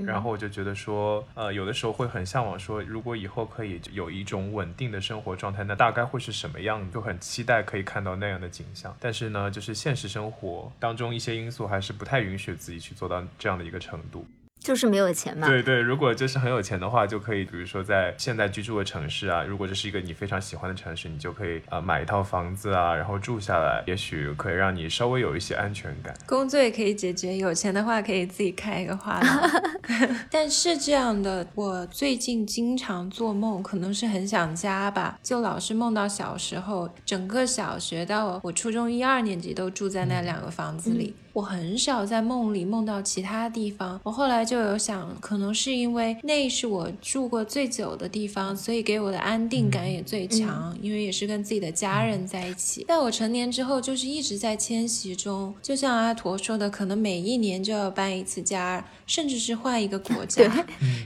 [0.04, 6.92] 然后我就觉得说，呃，有的时候会很向往说，如果以后可以有一种稳定的生活状态，那大概会是什么样子？
[6.92, 8.94] 就很期待可以看到那样的景象。
[9.00, 14.28] 但是呢，就是现实生活当中一些因素还是不太允许自己去做到这样的一个程度。
[14.66, 15.48] 就是没有钱嘛。
[15.48, 26.12] 对对，如果就是很有钱的话，就可以，比如说在现在居住的城市啊，如果这是一个你非常喜欢的城市，你就可以啊、呃买一套房子啊，然后住下来，也许可以让你稍微有一些安全感。
[26.26, 29.52] 工作也可以解决，有钱的话可以自己开一个画廊。
[30.32, 41.16] 但是这样的，我最近经常做梦，可能是很想家吧，就老是梦到小时候，整个小学到我初中一二年级都住在那两个房子里。
[41.36, 44.00] 我很少在梦里梦到其他地方。
[44.04, 52.86] 我后来就有想，可能是因为那是我住过最久的地方，所以给我的安定感也最强，因为也是跟自己的家人在一起。
[52.88, 60.66] 在我成年之后，就是一直在迁徙中，就像阿驼说的，可能每一年就要搬一次家，甚至是换一个国家。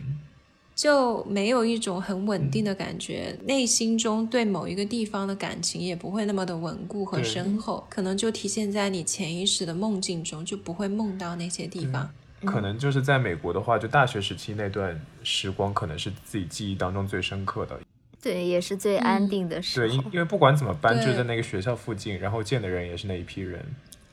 [0.80, 12.10] 就没有一种很稳定的感觉，内心中对某一个地方的感情也不会那么的稳固和深厚，可能就体现在你潜意识的梦境中，就不会梦到那些地方。
[12.46, 17.78] 可能就是在美国的话，就大学时期那段时光，可能是自己记忆当中最深刻的。
[18.22, 19.86] 对，也是最安定的时候。
[19.86, 23.66] 对，因因为不管怎么搬，就在那个学校附近，然后见的人也是那一批人，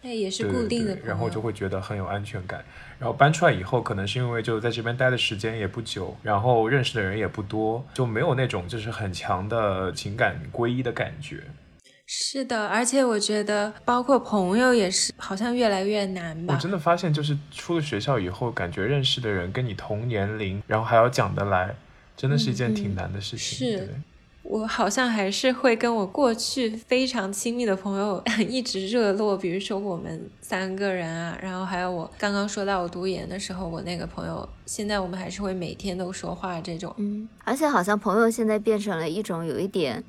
[0.07, 2.65] 那也是对固定的对对，然后就会觉得很有安全感。
[2.97, 11.43] 然后搬出来以后，可能是因为就在这边待的时间也不久，然后认识的人也不多，就没有那种就是很强的情感归依的感觉。
[12.07, 16.55] 是的，而且我觉得，包括朋友也是，好像越来越难吧。
[16.55, 21.75] 我真的发现，就是出了学校以后，感觉认识的人跟你同年龄，然后还要讲得来，
[22.17, 23.67] 真的是一件挺难的事情。
[23.67, 23.89] 嗯是对
[24.49, 36.95] 我好像还是会跟我过去非常亲密的朋友 一直热络，比如说我们三个人啊，然后还有我刚刚说到我读研的时候，我那个朋友，现在我们还是会每天都说话这种。
[36.99, 40.03] 嗯，而且好像朋友现在变成了一种有一点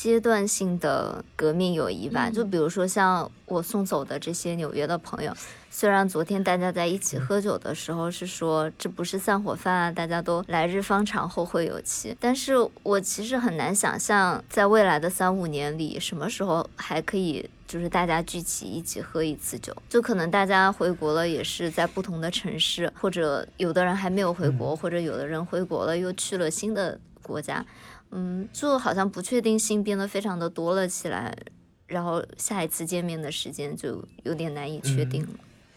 [0.00, 2.28] 阶段性的革命友谊吧。
[2.28, 2.32] 嗯。
[2.32, 5.32] 就比如说像我送走的这些纽约的朋友，
[5.70, 7.00] 虽然昨天大家在一嗯。
[7.00, 17.50] 起喝酒的时候是说这不是散伙饭啊，大家都来日方长，后会有期，但是我其实很难想象在未来的三五年里，什么时候还可以。
[17.66, 27.62] 就是大家聚齐一起喝一次酒，就可能大家回国了，也是在不同的城市，或者有的人还没有回国，或者有的人回国了又去了新的国家，
[28.10, 31.36] 嗯，就好像不确定性变得非常的多了起来，
[31.86, 35.28] 然后下一次见面的时间就有点难以确定了。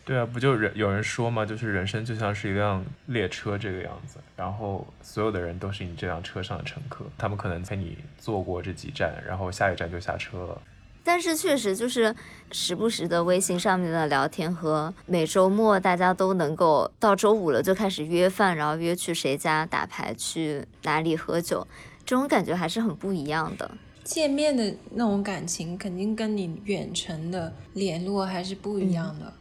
[0.03, 10.61] 对啊，不就人有人说嘛，就是人生就像是一辆列车这个样子，然后所有的人都是你这辆车上的乘客，他们可能陪你坐过这几站，然后下一站就下车了。
[11.03, 12.13] 但是确实就是
[12.51, 21.67] 时不时的微信上面的聊天和每周末大家都能够到周五了就开始约饭，然后约去谁家打牌，去哪里喝酒，
[22.05, 23.69] 这种感觉还是很不一样的。
[24.03, 29.31] 见面的那种感情，肯定跟你远程的联络还是不一样的。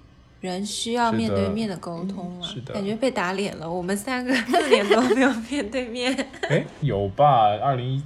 [0.40, 3.70] 人需要面对面的沟通了，是的感觉被打脸了。
[3.70, 6.14] 我们三个四年都没有面对面，
[6.49, 7.59] 哎，有吧？
[7.59, 8.03] 二零一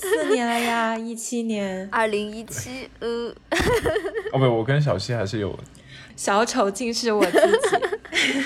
[0.00, 3.34] 四年了呀，一七年，二零一七，呃，
[4.32, 5.58] 哦不，我跟小西还是有
[6.14, 7.76] 小丑竟是我自己。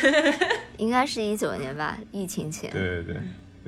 [0.78, 2.70] 应该是一九年吧，疫情前。
[2.70, 3.16] 对对对，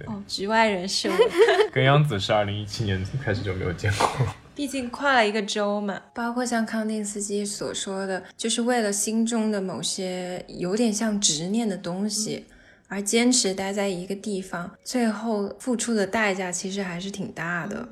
[0.07, 1.17] 哦，局外人是我，
[1.73, 4.09] 跟杨子是二零一七年开始就没有见过。
[4.55, 6.01] 毕竟跨了一个州嘛。
[6.15, 12.47] 包括像康定斯基所说的，就是为了心中的某些有点像执念的东西。
[12.93, 17.89] 而坚持待在一个地方，最后付出的代价其实还是挺大的。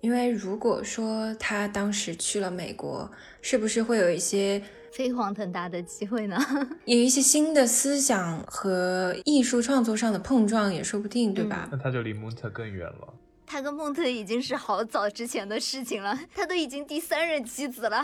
[0.00, 3.08] 因为如果说他当时去了美国，
[3.40, 4.60] 是不是会有一些
[4.92, 6.36] 飞黄腾达的机会呢？
[6.84, 11.68] 有一些新的思想和艺术创作上的碰撞也说不定，对吧？
[11.70, 13.14] 那他就离蒙特更远了。
[13.46, 18.02] 他跟孟特已经是好早之前的事情了，他都已经第三任妻子了。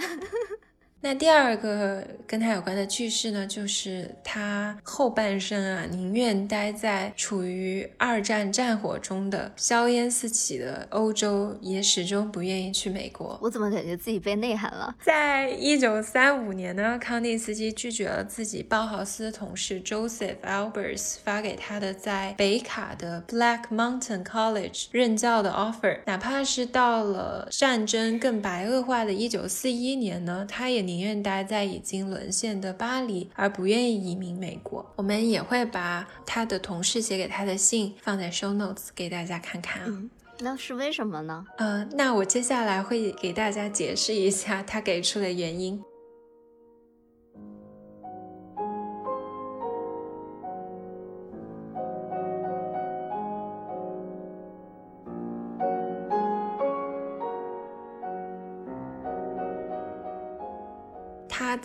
[1.02, 13.38] 那第二个跟他有关的趣事呢，就是他后半生啊，宁愿待在处于二战战火中的硝烟四起的欧洲，也始终不愿意去美国。
[13.40, 14.96] 我怎么感觉自己被内涵了？
[15.00, 34.84] 在一九三五年呢，康定斯基拒绝了自己包豪斯同事 Joseph Albers 发给他的在北卡的 Black Mountain College 任教的 offer，哪怕是到了战争更白恶化的一九四一年呢，他也宁愿待在已经沦陷的巴黎，而不愿意移民美国。
[34.96, 40.02] 我们也会把他的同事写给他的信放在 show notes 给大家看看啊。
[40.38, 41.44] 那是为什么呢？
[41.56, 45.82] 呃，那我接下来会给大家解释一下他给出的原因。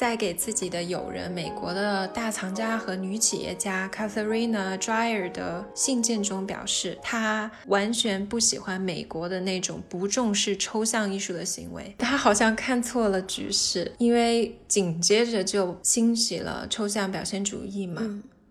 [0.02, 11.94] 在给自己的友人、美国的大藏家和女企业家 Catharina Dreyer 的信件中表示，他完全不喜欢美国的那种不重视抽象艺术的行为。
[12.00, 18.02] 他好像看错了局势，因为紧接着就兴起了抽象表现主义嘛。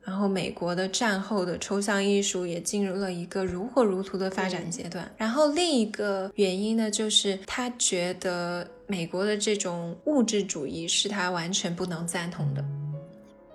[0.03, 5.09] 然后美国的战后的抽象艺术也进入了一个如火如荼的发展阶段。
[5.17, 12.65] 然后另一个原因呢，就是他觉得美国的这种物质主义是他完全不能赞同的。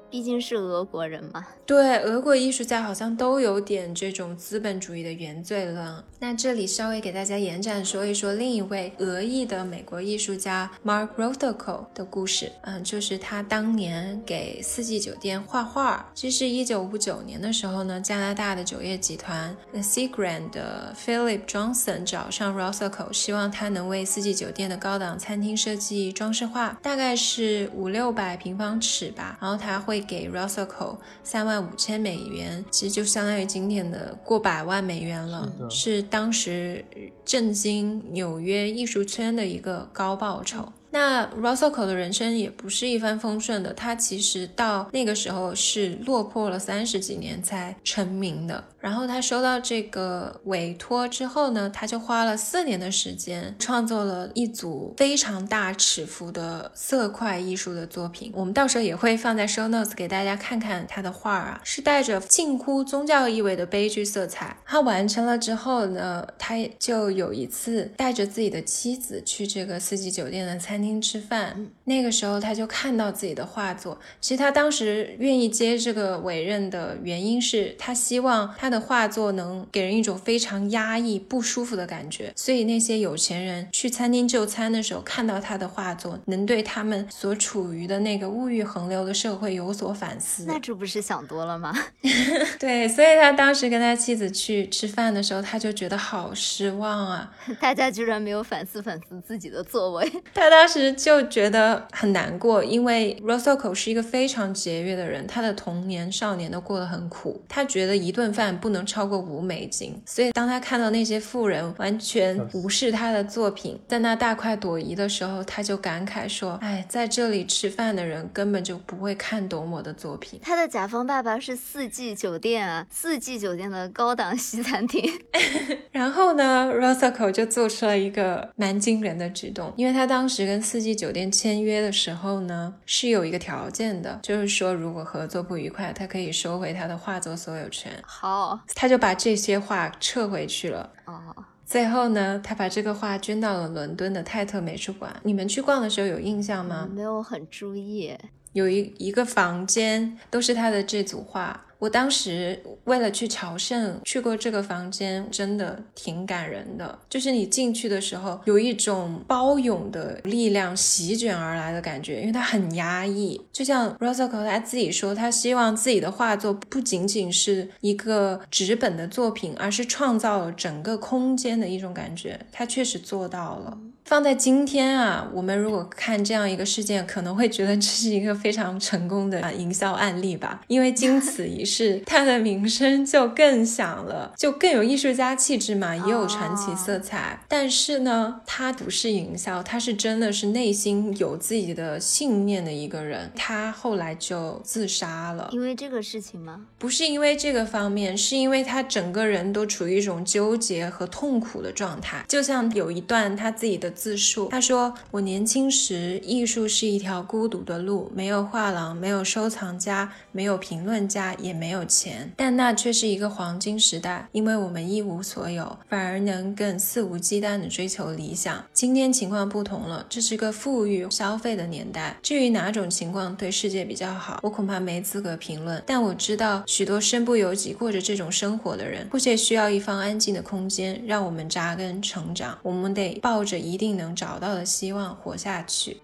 [0.10, 1.46] 毕竟是俄国人嘛。
[1.66, 6.04] 对，俄国艺术家好像都有点这种资本主义的原罪了。
[6.20, 12.52] 那这里稍微给大家延展说一说另一位俄裔的美国艺术家 Mark Rothko 的故事。
[12.62, 16.10] 嗯，就是他当年给四季酒店画画。
[16.14, 29.38] 这是一九五九年的时候呢，加拿大的酒业集团 The Seagram 的 Philip Johnson 找上 Rothko，希望他能为四季酒店的高档餐厅设计装饰画，大概是五六百平方尺吧。
[29.42, 31.66] 然后他会给 Rothko 三万。
[31.66, 36.86] 五千美元，其实就相当于今天的过百万美元了，是当时
[37.24, 40.74] 震惊纽约艺术圈的一个高报酬。
[40.96, 48.64] 那 Rothko 的人生也不是一帆风顺的，他其实到那个时候是落魄了三十几年才成名的。
[48.80, 58.32] 然后他收到这个委托之后呢，他就花了四年的时间创作了一组非常大尺幅的色块艺术的作品。
[58.34, 64.56] 我们到时候也会放在 show notes 给大家看看他的画啊，是带着近乎宗教意味的悲剧色彩。
[64.64, 70.96] 他完成了之后呢，他就有一次带着自己的妻子去这个四季酒店的餐厅厅。
[71.06, 74.00] 吃饭，那个时候他就看到自己的画作。
[74.22, 82.32] 其实他当时愿意接这个委任的原因是他希望他的画作能给人一种非常压抑、不舒服的感觉。
[82.36, 90.46] 所以那些有钱人去餐厅就餐的时候，看到他的画作，能对他们所处于的那个物欲横流的社会有所反思。
[90.48, 91.74] 那这不是想多了吗？
[92.58, 97.32] 对，所以他当时跟他妻子去吃饭的时候，他就觉得好失望啊！
[97.60, 100.10] 大家居然没有反思反思自己的作为。
[100.34, 100.75] 他当时。
[100.82, 107.42] 时就觉得很难过，因为 Rothko 是一个非常节约的人，他的童年、少年都过得很苦。
[107.48, 125.04] 他觉得一顿饭不能超过五美金，所以当他看到那些富人完全无视他的作品，在那大快朵颐的时候，他就感慨说：“哎，在这里吃饭的人根本就不会看懂我的作品。”他的甲方爸爸是四季酒店啊，四季酒店的高档西餐厅。
[125.92, 137.92] 然后呢，Rothko 就做出了一个蛮惊人的举动，因为他当时跟四季酒店签约的时候呢，是有一个条件的，就是说如果合作不愉快，他可以收回他的画作所有权。
[138.04, 140.90] 好，他就把这些画撤回去了。
[141.06, 145.16] 哦，最后呢，他把这个画捐到了伦敦的泰特美术馆。
[145.24, 146.90] 你们去逛的时候有印象吗？
[146.92, 148.18] 没有很注意。
[148.54, 151.62] 有一一个房间都是他的这组画。
[151.86, 156.98] 我当时为了去朝圣，去过这个房间，真的挺感人的。
[157.08, 163.40] 就是你进去的时候，有一种包涌的力量席卷而来的感觉，因为它很压抑。
[163.54, 172.40] 就像 Rothko 他自己说，他希望自己的画作不仅仅是一个纸本的作品，而是创造了整个空间的一种感觉。
[172.52, 173.78] 他确实做到了。
[174.06, 180.62] 放在今天啊，我们如果看这样一个事件，可能会觉得这是一个非常成功的啊营销案例吧。
[180.68, 187.44] 因为经此一事，他的名声就更响了，就更有艺术家气质嘛，也有传奇色彩。
[187.48, 193.32] 但是呢，他不是营销，他是真的是内心有自己的信念的一个人。
[193.36, 196.68] 他后来就自杀了，因为这个事情吗？
[196.78, 202.24] 不是因为这个方面，是因为他整个人都处于一种纠结和痛苦的状态。
[202.28, 203.95] 就像有一段他自己的。
[203.96, 212.32] 自述，他说：“我年轻时，艺术是一条孤独的路，没有画廊，没有收藏家，没有评论家，也没有钱。
[212.36, 218.64] 但那却是一个黄金时代，因为我们一无所有，反而能更肆无忌惮地追求理想。
[218.74, 222.18] 今天情况不同了，这是个富裕消费的年代。
[222.22, 225.82] 至于哪种情况对世界比较好，我恐怕没资格评论。
[225.86, 232.58] 但我知道，许多身不由己过着这种生活的人，迫切需要一方安静的空间，让我们扎根成长。
[232.62, 236.02] 我们得抱着一定。”定能找到的希望活下去。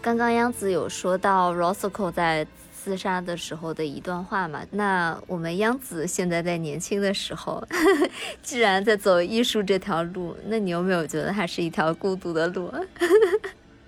[0.00, 2.46] 刚刚央子有说到 Rothko 在。
[2.84, 7.66] 自杀的时候的一段话嘛，那我们央子现在在年轻的时候，
[8.42, 12.70] 既然在走艺术这条路，那你有没有觉得它是一条孤独的路？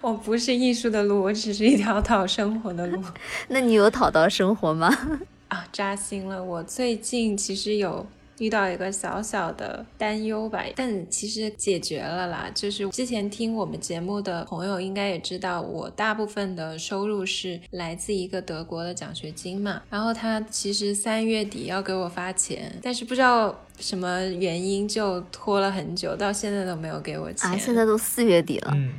[0.00, 3.02] 我 不是艺术的路，我只是一条讨生活的路。
[3.48, 4.90] 那你有讨到生活吗？
[5.48, 6.42] 啊，扎心了！
[6.42, 8.06] 我最近其实有
[8.38, 12.50] 遇到一个小小的担忧吧，但其实解决了啦。
[12.54, 19.82] 就是之前听我们节目的朋友应该也知道，我大部分的收入是来自一个德国的奖学金嘛。
[19.88, 27.50] 然后他其实三月底要给我发钱，但是不知道什么原因就拖了很久，到现在都没有给我钱。
[27.50, 28.72] 啊，现在都四月底了。
[28.74, 28.92] 嗯，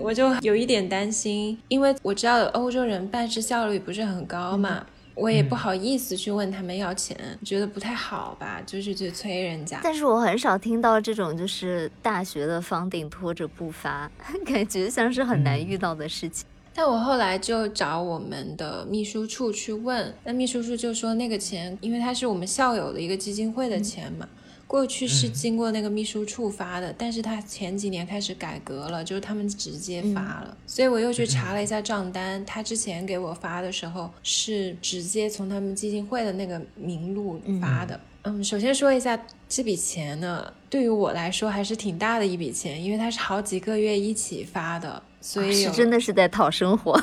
[0.00, 4.84] 我就有一点担心，因为我知道欧洲人办事效率不是很高嘛。
[5.18, 9.80] 我也不好意思去问他们要钱，觉得不太好吧，就是去催人家。
[9.82, 14.08] 但是我很少听到这种就是大学的房顶拖着不发，
[14.46, 16.46] 感觉像是很难遇到的事情。
[16.72, 24.28] 但我后来就找我们的秘书处去问，那秘书处就说那个钱，因为它是我们校友的一个基金会的钱嘛。
[24.68, 37.98] 过去是经过那个秘书处发的，但是他前几年开始改革了，就是他们直接发了，所以我又去查了一下账单，他之前给我发的时候是直接从他们基金会的那个名录发的。
[38.24, 47.00] 嗯，首先说一下这笔钱呢，对于我来说还是挺大的一笔钱，因为它是好几个月一起发的，所以是真的是在讨生活。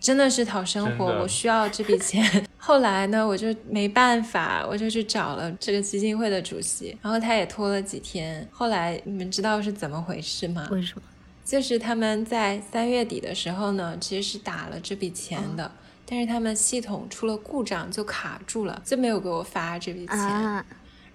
[0.00, 2.24] 真的是讨生活，我需要这笔钱。
[2.58, 8.46] 后来呢，我就没办法，我就去找了这个基金会的主席，然后他也拖了几天。
[8.50, 10.68] 后来你们知道是怎么回事吗？
[10.70, 11.02] 为什么？
[11.44, 15.70] 就是他们在三月底的时候呢，其实是打了这笔钱的，
[16.04, 20.64] 但是他们系统出了故障，就卡住了，就没有给我发这笔钱。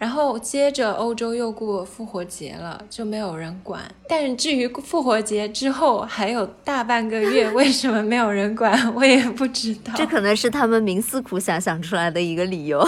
[0.01, 3.83] 然后接着欧洲又过复活节了，就没有人管。
[4.07, 9.93] 但至于复活节之后还有大半个月，为什么没有人管，我也不知道。
[9.95, 12.83] 这可能是他们冥思苦想想出来的一个理由。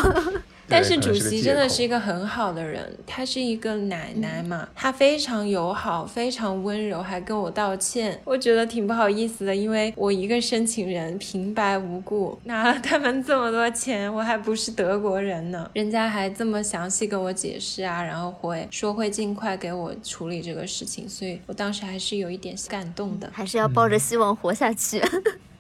[0.68, 12.40] 但是主席真的是一个很好的人，他是一个奶奶嘛，她非常友好，非常温柔，还跟我道歉，我觉得挺不好意思的，因为我一个申请人平白无故。
[12.46, 25.02] 拿了他们这么多钱，我还不是德国人呢，人家还这么详细跟我解释啊，然后会说会尽快给我处理这个事情，所以我当时还是有一点感动的，还是要抱着希望活下去。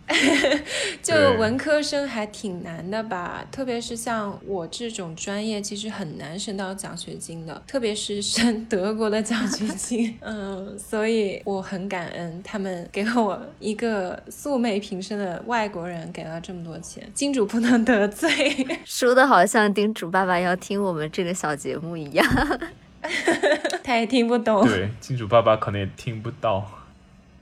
[1.01, 10.17] 就文科生还挺难的吧，特别是像我这种专业，其实很难升到奖学金的，特别是升德国的奖学金。
[10.21, 17.09] 嗯，所以我很感恩他们给我一个素昧平生的外国人给了这么多钱。
[17.13, 18.29] 金主不能得罪，
[18.85, 22.25] 说的好像金主爸爸要听我们这个小节目一样，
[23.83, 24.67] 他也听不懂。
[24.67, 26.82] 对，金主爸爸可能也听不到。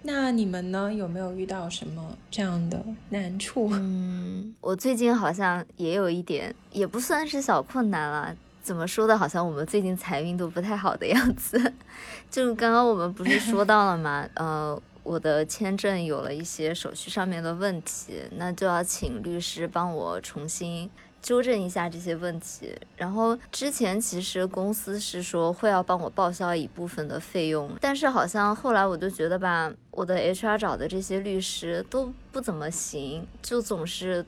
[0.03, 0.91] 那你们呢？
[0.91, 3.69] 有没有遇到什么这样的难处？
[3.73, 8.35] 嗯，我最近好像也有一点，也不算是小困难了。
[8.63, 9.17] 怎么说的？
[9.17, 11.73] 好像我们最近财运都不太好的样子。
[12.31, 14.27] 就刚刚我们不是说到了吗？
[14.35, 20.89] 呃，我的签证有了一些手续上面的问题，那就要请律师帮我重新。
[21.21, 34.25] 纠正一下这些问题，然后之前其实公司是说会要帮我报销一部分的费用，但是好像后来我就觉得吧，我的 HR 找的这些律师都不怎么行，就总是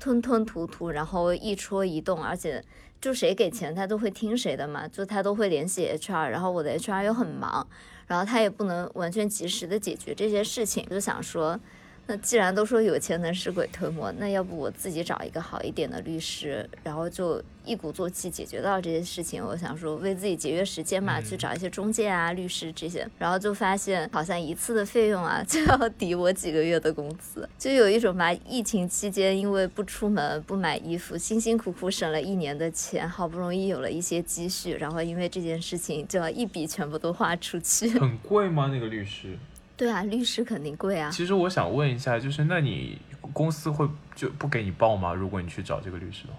[0.00, 2.64] 吞吞吐吐，然后一戳一动，而且
[2.98, 7.66] 就谁给钱他都会听谁的嘛，就他都会联系 HR，然后我的 HR 又很忙，
[8.06, 11.60] 然后他也不能完全及时的解决这些事情，就想说。
[12.06, 19.42] 那既然都说有钱能使鬼推磨，那要不我自己找一个好一点的律师，然后就一鼓作气解决到这些事情。
[19.42, 37.88] 我想说为自己节约时间嘛，去找一些中介啊、律师这些，然后就发现好像一次的费用啊 就要抵我几个月的工资，就有一种吧，疫情期间因为不出门、不买衣服，辛辛苦苦省了一年的钱，好不容易有了一些积蓄，然后因为这件事情就要一笔全部都花出去。
[37.98, 38.68] 很贵吗？
[38.72, 39.38] 那个律师？
[39.76, 41.10] 对啊，律师肯定贵啊。
[41.10, 42.98] 其实我想问一下，就是那你
[43.32, 45.12] 公司会就不给你报吗？
[45.12, 46.38] 如果你去找这个律师的话？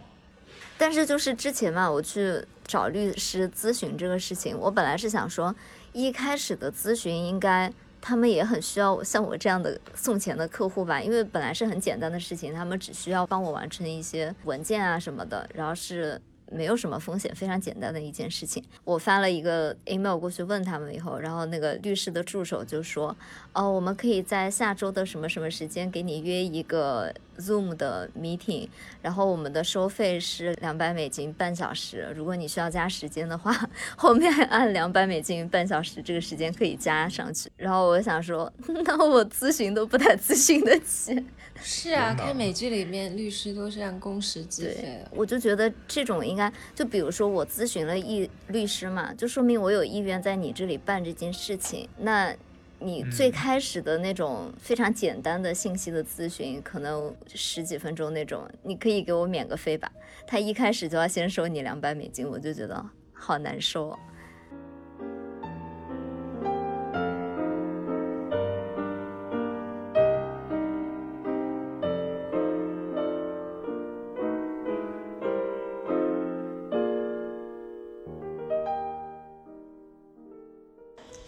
[0.77, 5.53] 但是就是之前嘛，我去找律师咨询这个事情，我本来是想说，
[5.91, 7.71] 一开始的咨询应该
[8.01, 16.21] 他们也很需要像我这样的送钱的客户吧，因为本来是很简单的事情，他们只需要帮我完成一些文件啊什么的，然后是。
[16.53, 18.63] 没有什么风险，非常简单的一件事情。
[18.83, 23.15] 我发了一个 email 过去问他们以后，然后那个律师的助手就说
[23.53, 28.67] ：“哦，我们可以在下周的什么什么时间给你约一个 Zoom 的 meeting，
[29.01, 32.11] 然后我们的收费是两百美金半小时。
[32.15, 33.53] 如果你需要加时间的话，
[33.97, 38.51] 后面按两百美金半小时这个时间可以加上去。”然后我想说，
[38.85, 41.23] 那我咨询都不太咨询得起。
[41.61, 45.11] 是啊，看美剧里面律师都是按工时计费的。
[45.11, 51.87] 我就觉得这种应该，就比如说我咨询了一律师嘛，就说明我有意愿在你这里办这件事情。
[51.97, 52.35] 那
[52.83, 59.91] 你最开始的那种非常简单的信息的咨询，可能十几分钟那种，你可以给我免个费吧？
[60.27, 63.97] 他一开始就要先收你两百美金，我就觉得好难受。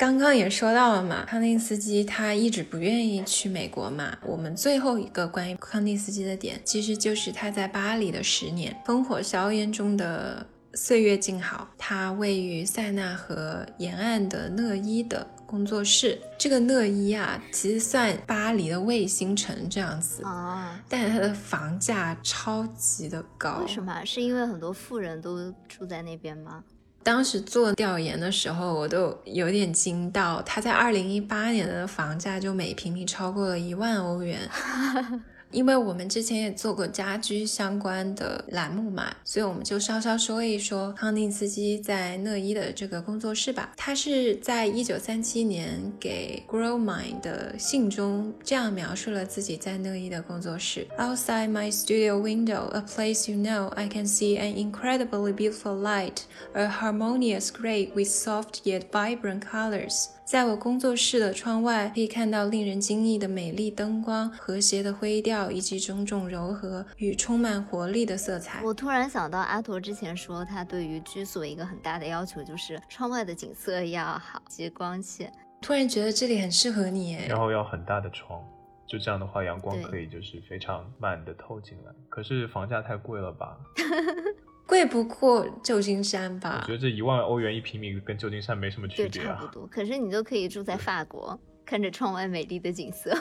[0.05, 4.15] 刚刚也说到了嘛，康定斯基他一直不愿意去美国嘛。
[4.21, 10.45] 我们最后一个关于康定斯基的点，其实就是他在巴黎的十年，烽火硝烟中的
[10.75, 11.67] 岁月静好。
[11.75, 23.57] 他位于塞纳河沿岸的讷伊的工作室，这个讷伊啊，其实算巴黎的卫星城这样子啊，但是它的房价超级的高。
[23.65, 24.05] 为什么？
[24.05, 26.63] 是因为很多富人都住在那边吗？
[27.05, 34.39] 当时做调研的时候，我都有点惊到，他在二零一八年的房价就每平米超过了一万欧元。
[35.52, 43.72] 因为我们之前也做过家居相关的栏目嘛，所以我们就稍稍说一说康定斯基在讷伊的这个工作室吧。
[43.76, 55.76] 他是在一九三七年给 Growmind 的信中这样描述了自己在讷伊的工作室：Outside my studio window, a place you know, I can see an incredibly beautiful
[55.76, 56.18] light,
[56.54, 60.10] a harmonious gray with soft yet vibrant colors.
[60.25, 68.63] 在我工作室的窗外，可以看到令人惊异的美丽灯光、和谐的灰调，以及种种柔和与充满活力的色彩。
[68.63, 75.31] 我突然想到，阿陀之前说，他对于居所一个很大的要求就是窗外的景色要好，及光线。
[75.61, 78.43] 突然觉得这里很适合你，然后要很大的窗，
[78.87, 81.91] 就这样的话，阳光可以就是非常慢的透进来。
[82.09, 83.55] 可是房价太贵了吧？
[84.67, 86.61] 贵不过旧金山吧？
[86.63, 89.37] 我觉得这一万欧元一平米跟旧金山没什么区别啊。
[89.39, 89.67] 差不多。
[89.67, 93.17] 可是你都可以住在法国，看着窗外美丽的景色。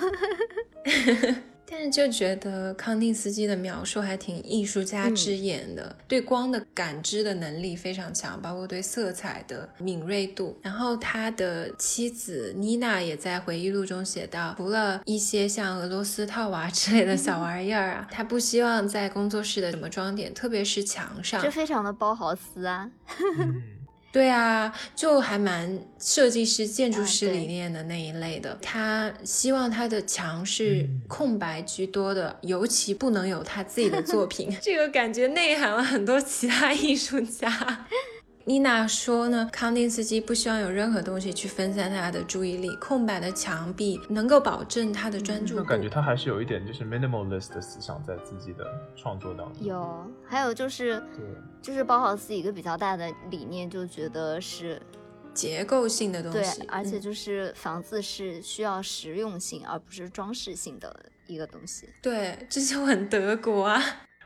[1.67, 10.57] 但是就觉得康定斯基的描述还挺艺术家之眼的，对光的感知的能力非常强，包括对色彩的敏锐度。
[10.63, 22.91] 然后他的妻子妮娜也在回忆录中写到，除了一些像俄罗斯套娃 之类的小 玩意儿啊，他不希望在工作室的什么装点，特别是墙上，这非常的包豪斯啊。
[24.15, 28.57] 对啊，就还蛮设计师、建筑师理念的那一类的。
[28.63, 34.57] 他希望他的墙是空白居多的，尤其不能有他自己的作品。
[34.63, 37.51] 这个感觉内涵了很多其他艺术家。
[38.47, 45.57] 妮娜说呢，康定斯基不希望有任何东西去分散他的注意力，空白的墙壁能够保证他的专注。
[45.57, 49.67] 那感觉他还是有一点就是 minimalist 的思想在自己的创作当中。
[49.67, 51.25] 有，还有就是，对，
[51.63, 54.79] 就是包豪斯一个比较大的理念，就觉得是
[55.33, 60.95] 结构性的东西，对，而且就是房子是需要实用性而不是装饰性的
[61.27, 61.89] 一个东西。
[62.03, 63.83] 对，这就很德国啊。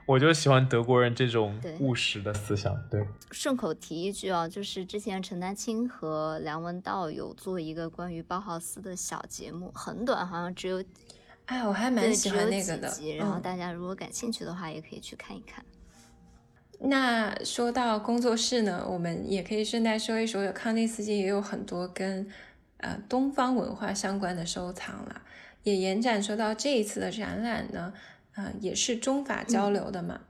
[0.09, 2.74] 我就喜欢德国人这种务实的思想。
[2.90, 10.82] 对，顺口提一句啊，就是之前陈丹青和梁文道有做一个关于包豪斯的小节目，很短，好像只有，
[11.44, 12.90] 哎，我还蛮喜欢那个的。
[13.18, 15.62] 然后大家如果感兴趣的话，也可以去看一看。
[16.80, 22.26] 那说到工作室呢，我们也可以顺带说一说，有康定斯基也有很多跟
[22.78, 25.20] 呃东方文化相关的收藏了，
[25.64, 27.92] 也延展说到这一次的展览呢。
[28.39, 30.20] 啊，也是中法交流的嘛。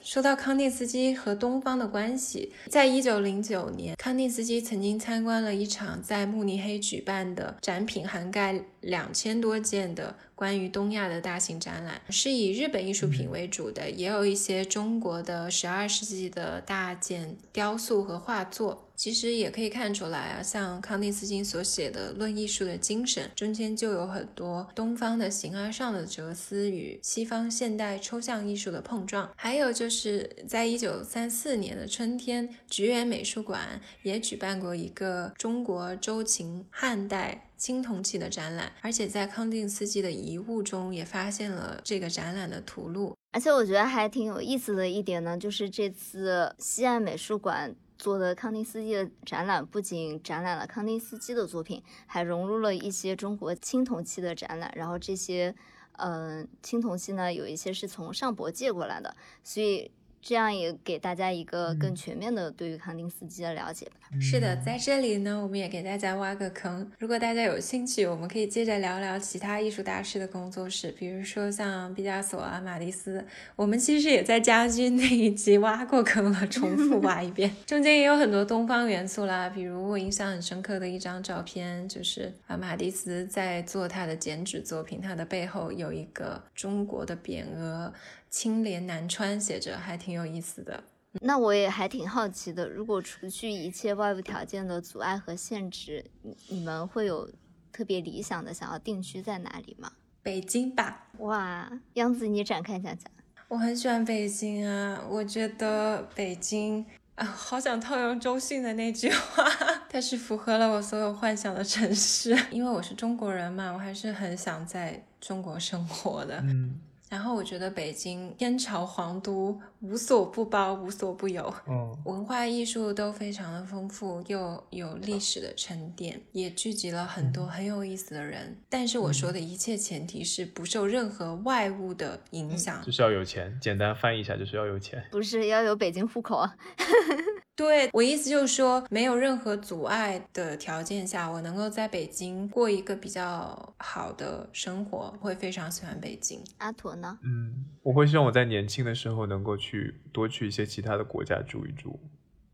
[0.00, 18.85] 说到康定斯基和东方的关系，在一九零九年，康定斯基曾经参观了一场在慕尼黑举办的展品，涵盖两千多件的关于东亚的大型展览，是以日本艺术品为主的，也有一些中国的十二世纪的大件雕塑和画作。
[18.96, 29.30] 其实也可以看出来啊，像康定斯基所写的《论艺术的精神》中间就有很多东方的形而上的哲思与西方现代抽象艺术的碰撞。
[29.36, 43.14] 还有就是在一九三四年的春天，菊园美术馆也举办过一个中国周秦汉代青铜器的展览，而且在康定斯基的遗物中也发现了这个展览的图录。
[43.32, 47.76] 而且我觉得还挺有意思的一点呢，就是这次西岸美术馆。
[47.98, 54.72] 做的康定斯基的展览不仅展览了康定斯基的作品，还融入了一些中国青铜器的展览。
[54.76, 55.54] 然后这些，
[55.92, 59.90] 嗯，青铜器呢，有一些是从上博借过来的，所以
[60.28, 63.92] 这样也给大家一个更全面的对于康定斯基的了解吧。
[64.20, 66.90] 是的，在这里呢，我们也给大家挖个坑。
[66.98, 73.24] 如果大家有兴趣，我们可以接着聊聊其他艺术大师的工作室，比如说像毕加索啊、马蒂斯。
[73.54, 77.54] 我们其实也在家居那一集挖过坑了，重复挖一遍。
[77.64, 87.92] 中间也有很多东方元素啦，比如我印象很深刻的一张照片，就是啊马蒂斯在做他的剪纸作品，他的背后有一个中国的匾额。
[88.36, 90.84] 青莲南川写着，还挺有意思的。
[91.22, 97.30] 那我也还挺好奇的，如果除去一切外部条件的阻碍和限制，你你们会有
[97.72, 99.90] 特别理想的想要定居在哪里吗？
[100.22, 101.08] 北京吧。
[101.20, 103.10] 哇，杨子，你展开讲讲。
[103.48, 106.84] 我很喜欢北京啊，我觉得北京
[107.14, 109.48] 啊，好想套用周迅的那句话，
[109.88, 112.36] 它是符合了我所有幻想的城市。
[112.52, 116.42] 因为我是中国人嘛，我还是很想在中国生活的。
[116.42, 116.78] 嗯。
[117.08, 128.56] 然后我觉得北京天朝皇都无所不包，无所不有，嗯，文化艺术都非常的丰富，又有历史的沉淀，也聚集了很多很有意思的人。
[128.68, 133.56] 但是我说的一切前提是不受任何外物的影响，就是要有钱。
[133.62, 136.44] 简单翻译一下，就是要有钱，不是要有北京户口。
[137.56, 146.38] 对我意思就是说，没有任何阻碍的条件下，我能够在北京过一个比较好的生活，会非常喜欢北京。
[146.58, 147.18] 阿驼呢？
[147.22, 151.98] 嗯，我会希望我在年轻的时候能够去多去一些其他的国家住一住，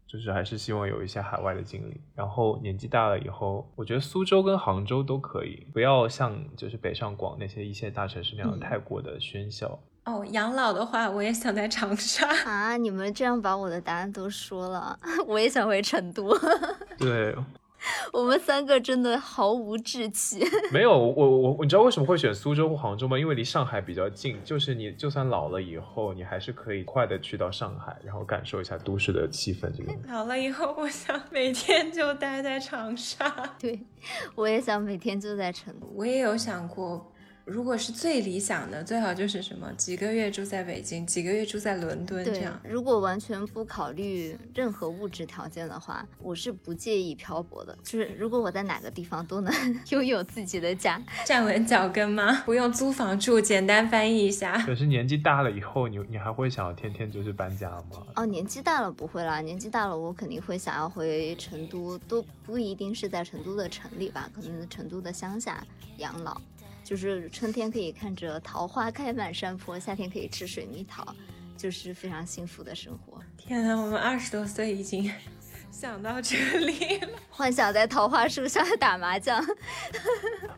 [0.07, 2.00] 就是还是希望有一些海外的经历。
[2.14, 9.80] 然后年纪大了以后，我觉得苏州跟杭州都可以，不要像就是北上广那些一线大城市那样太过的喧嚣。
[10.05, 12.76] 哦，养老的话，我也想在长沙啊！
[12.76, 16.36] 你们这样把我的答案都说了， 我也想回成都。
[16.98, 17.32] 对，
[18.12, 20.44] 我们三个真的毫无志气。
[20.72, 23.16] 没有，我我你知道为什么会选苏州或杭州吗？
[23.16, 29.70] 因为离上海比较近，就是你就算老了以后，你还是可以快的去到上海，然后感受一下都市的气氛。
[29.70, 33.30] 这个老了以后，我想每天就待在长沙。
[33.57, 33.78] 对，
[34.34, 35.86] 我也想每天就在成都。
[35.94, 37.12] 我也有想过。
[37.45, 42.61] 如果是最理想的，最好就是什么几个月住在北京，几个月住在伦敦这样。
[42.62, 47.76] 如果完全不考虑任何物质条件的话，我是不介意漂泊的。
[47.82, 49.53] 就是如果我在哪个地方都能
[49.90, 52.43] 拥有自己的家，站稳脚跟吗？
[52.47, 54.57] 不用租房住，简单翻译一下。
[54.64, 58.07] 可是年纪大了以后，你你还会想要天天就是搬家吗？
[58.14, 65.66] 哦，年纪大了不会啦，年纪大了我肯定会想要回成都，都不一定是在成都的城里吧，可能成都的乡下
[65.99, 66.40] 养老。
[66.93, 71.03] 就是春天可以看着桃花开满山坡，夏天可以吃水蜜桃，
[71.57, 73.18] 就是非常幸福的生活。
[73.38, 75.11] 天啊，我们二十多岁已经
[75.72, 79.43] 想到这里了，幻想在桃花树下打麻将。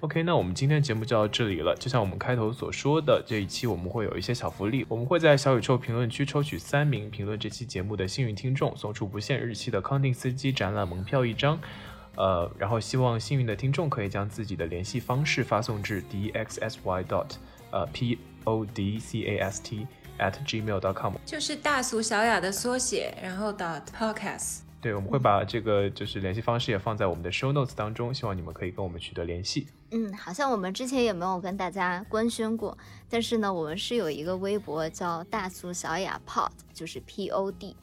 [0.01, 1.73] OK，那我们今天节目就到这里了。
[1.77, 11.61] 就像我们开头所说的，这一期我们会有一些小福利，我们会在小宇宙评论区抽取三名评论这期节目的幸运听众，送出不限日期的康定斯基展览门票一张。
[12.17, 17.31] 呃，然后希望幸运的听众可以将自己的联系方式发送至 dxsy dot
[17.71, 19.87] 呃 p o d c a s t
[20.19, 24.61] at gmail dot com，就是大俗小雅的缩写，然后 dot podcast。
[24.81, 29.67] 对，我们会把这个就是联系方式也放在我们的 show notes 当中，希望你们可以跟我们取得联系。
[29.93, 32.77] 嗯，好像我们之前也没有跟大家官宣过，
[33.09, 37.75] 但是呢，我们是有一个微博叫大俗小雅 pod，就是 p o d。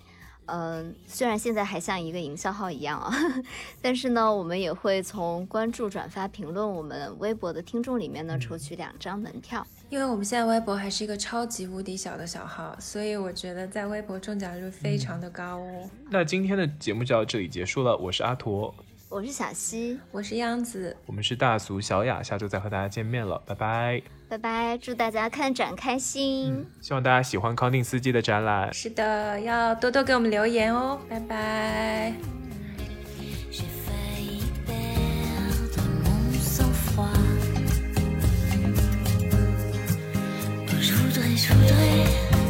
[0.54, 3.10] 嗯，虽然现在还像一个营销号一样啊，
[3.82, 9.66] 但是呢，我们也会从关注、转发、评论我们微博的听众里面呢抽取两张门票。
[9.90, 15.90] 因为我们现在微博还是一个超级无敌小的小号，所以我觉得在微博中奖率非常的高哦。
[16.10, 18.74] 那今天的节目就到这里结束了，我是阿驼，
[19.10, 24.21] 我是小溪，我是央子，我们是大俗小雅，下周再和大家见面了，拜拜。
[24.32, 26.66] 拜拜，祝大家看展开心。
[26.80, 28.74] 希望大家喜欢康定斯基的展览。
[28.74, 30.98] 是的，要多多给我们留言哦。
[31.10, 32.14] 拜拜。
[42.34, 42.41] 哦。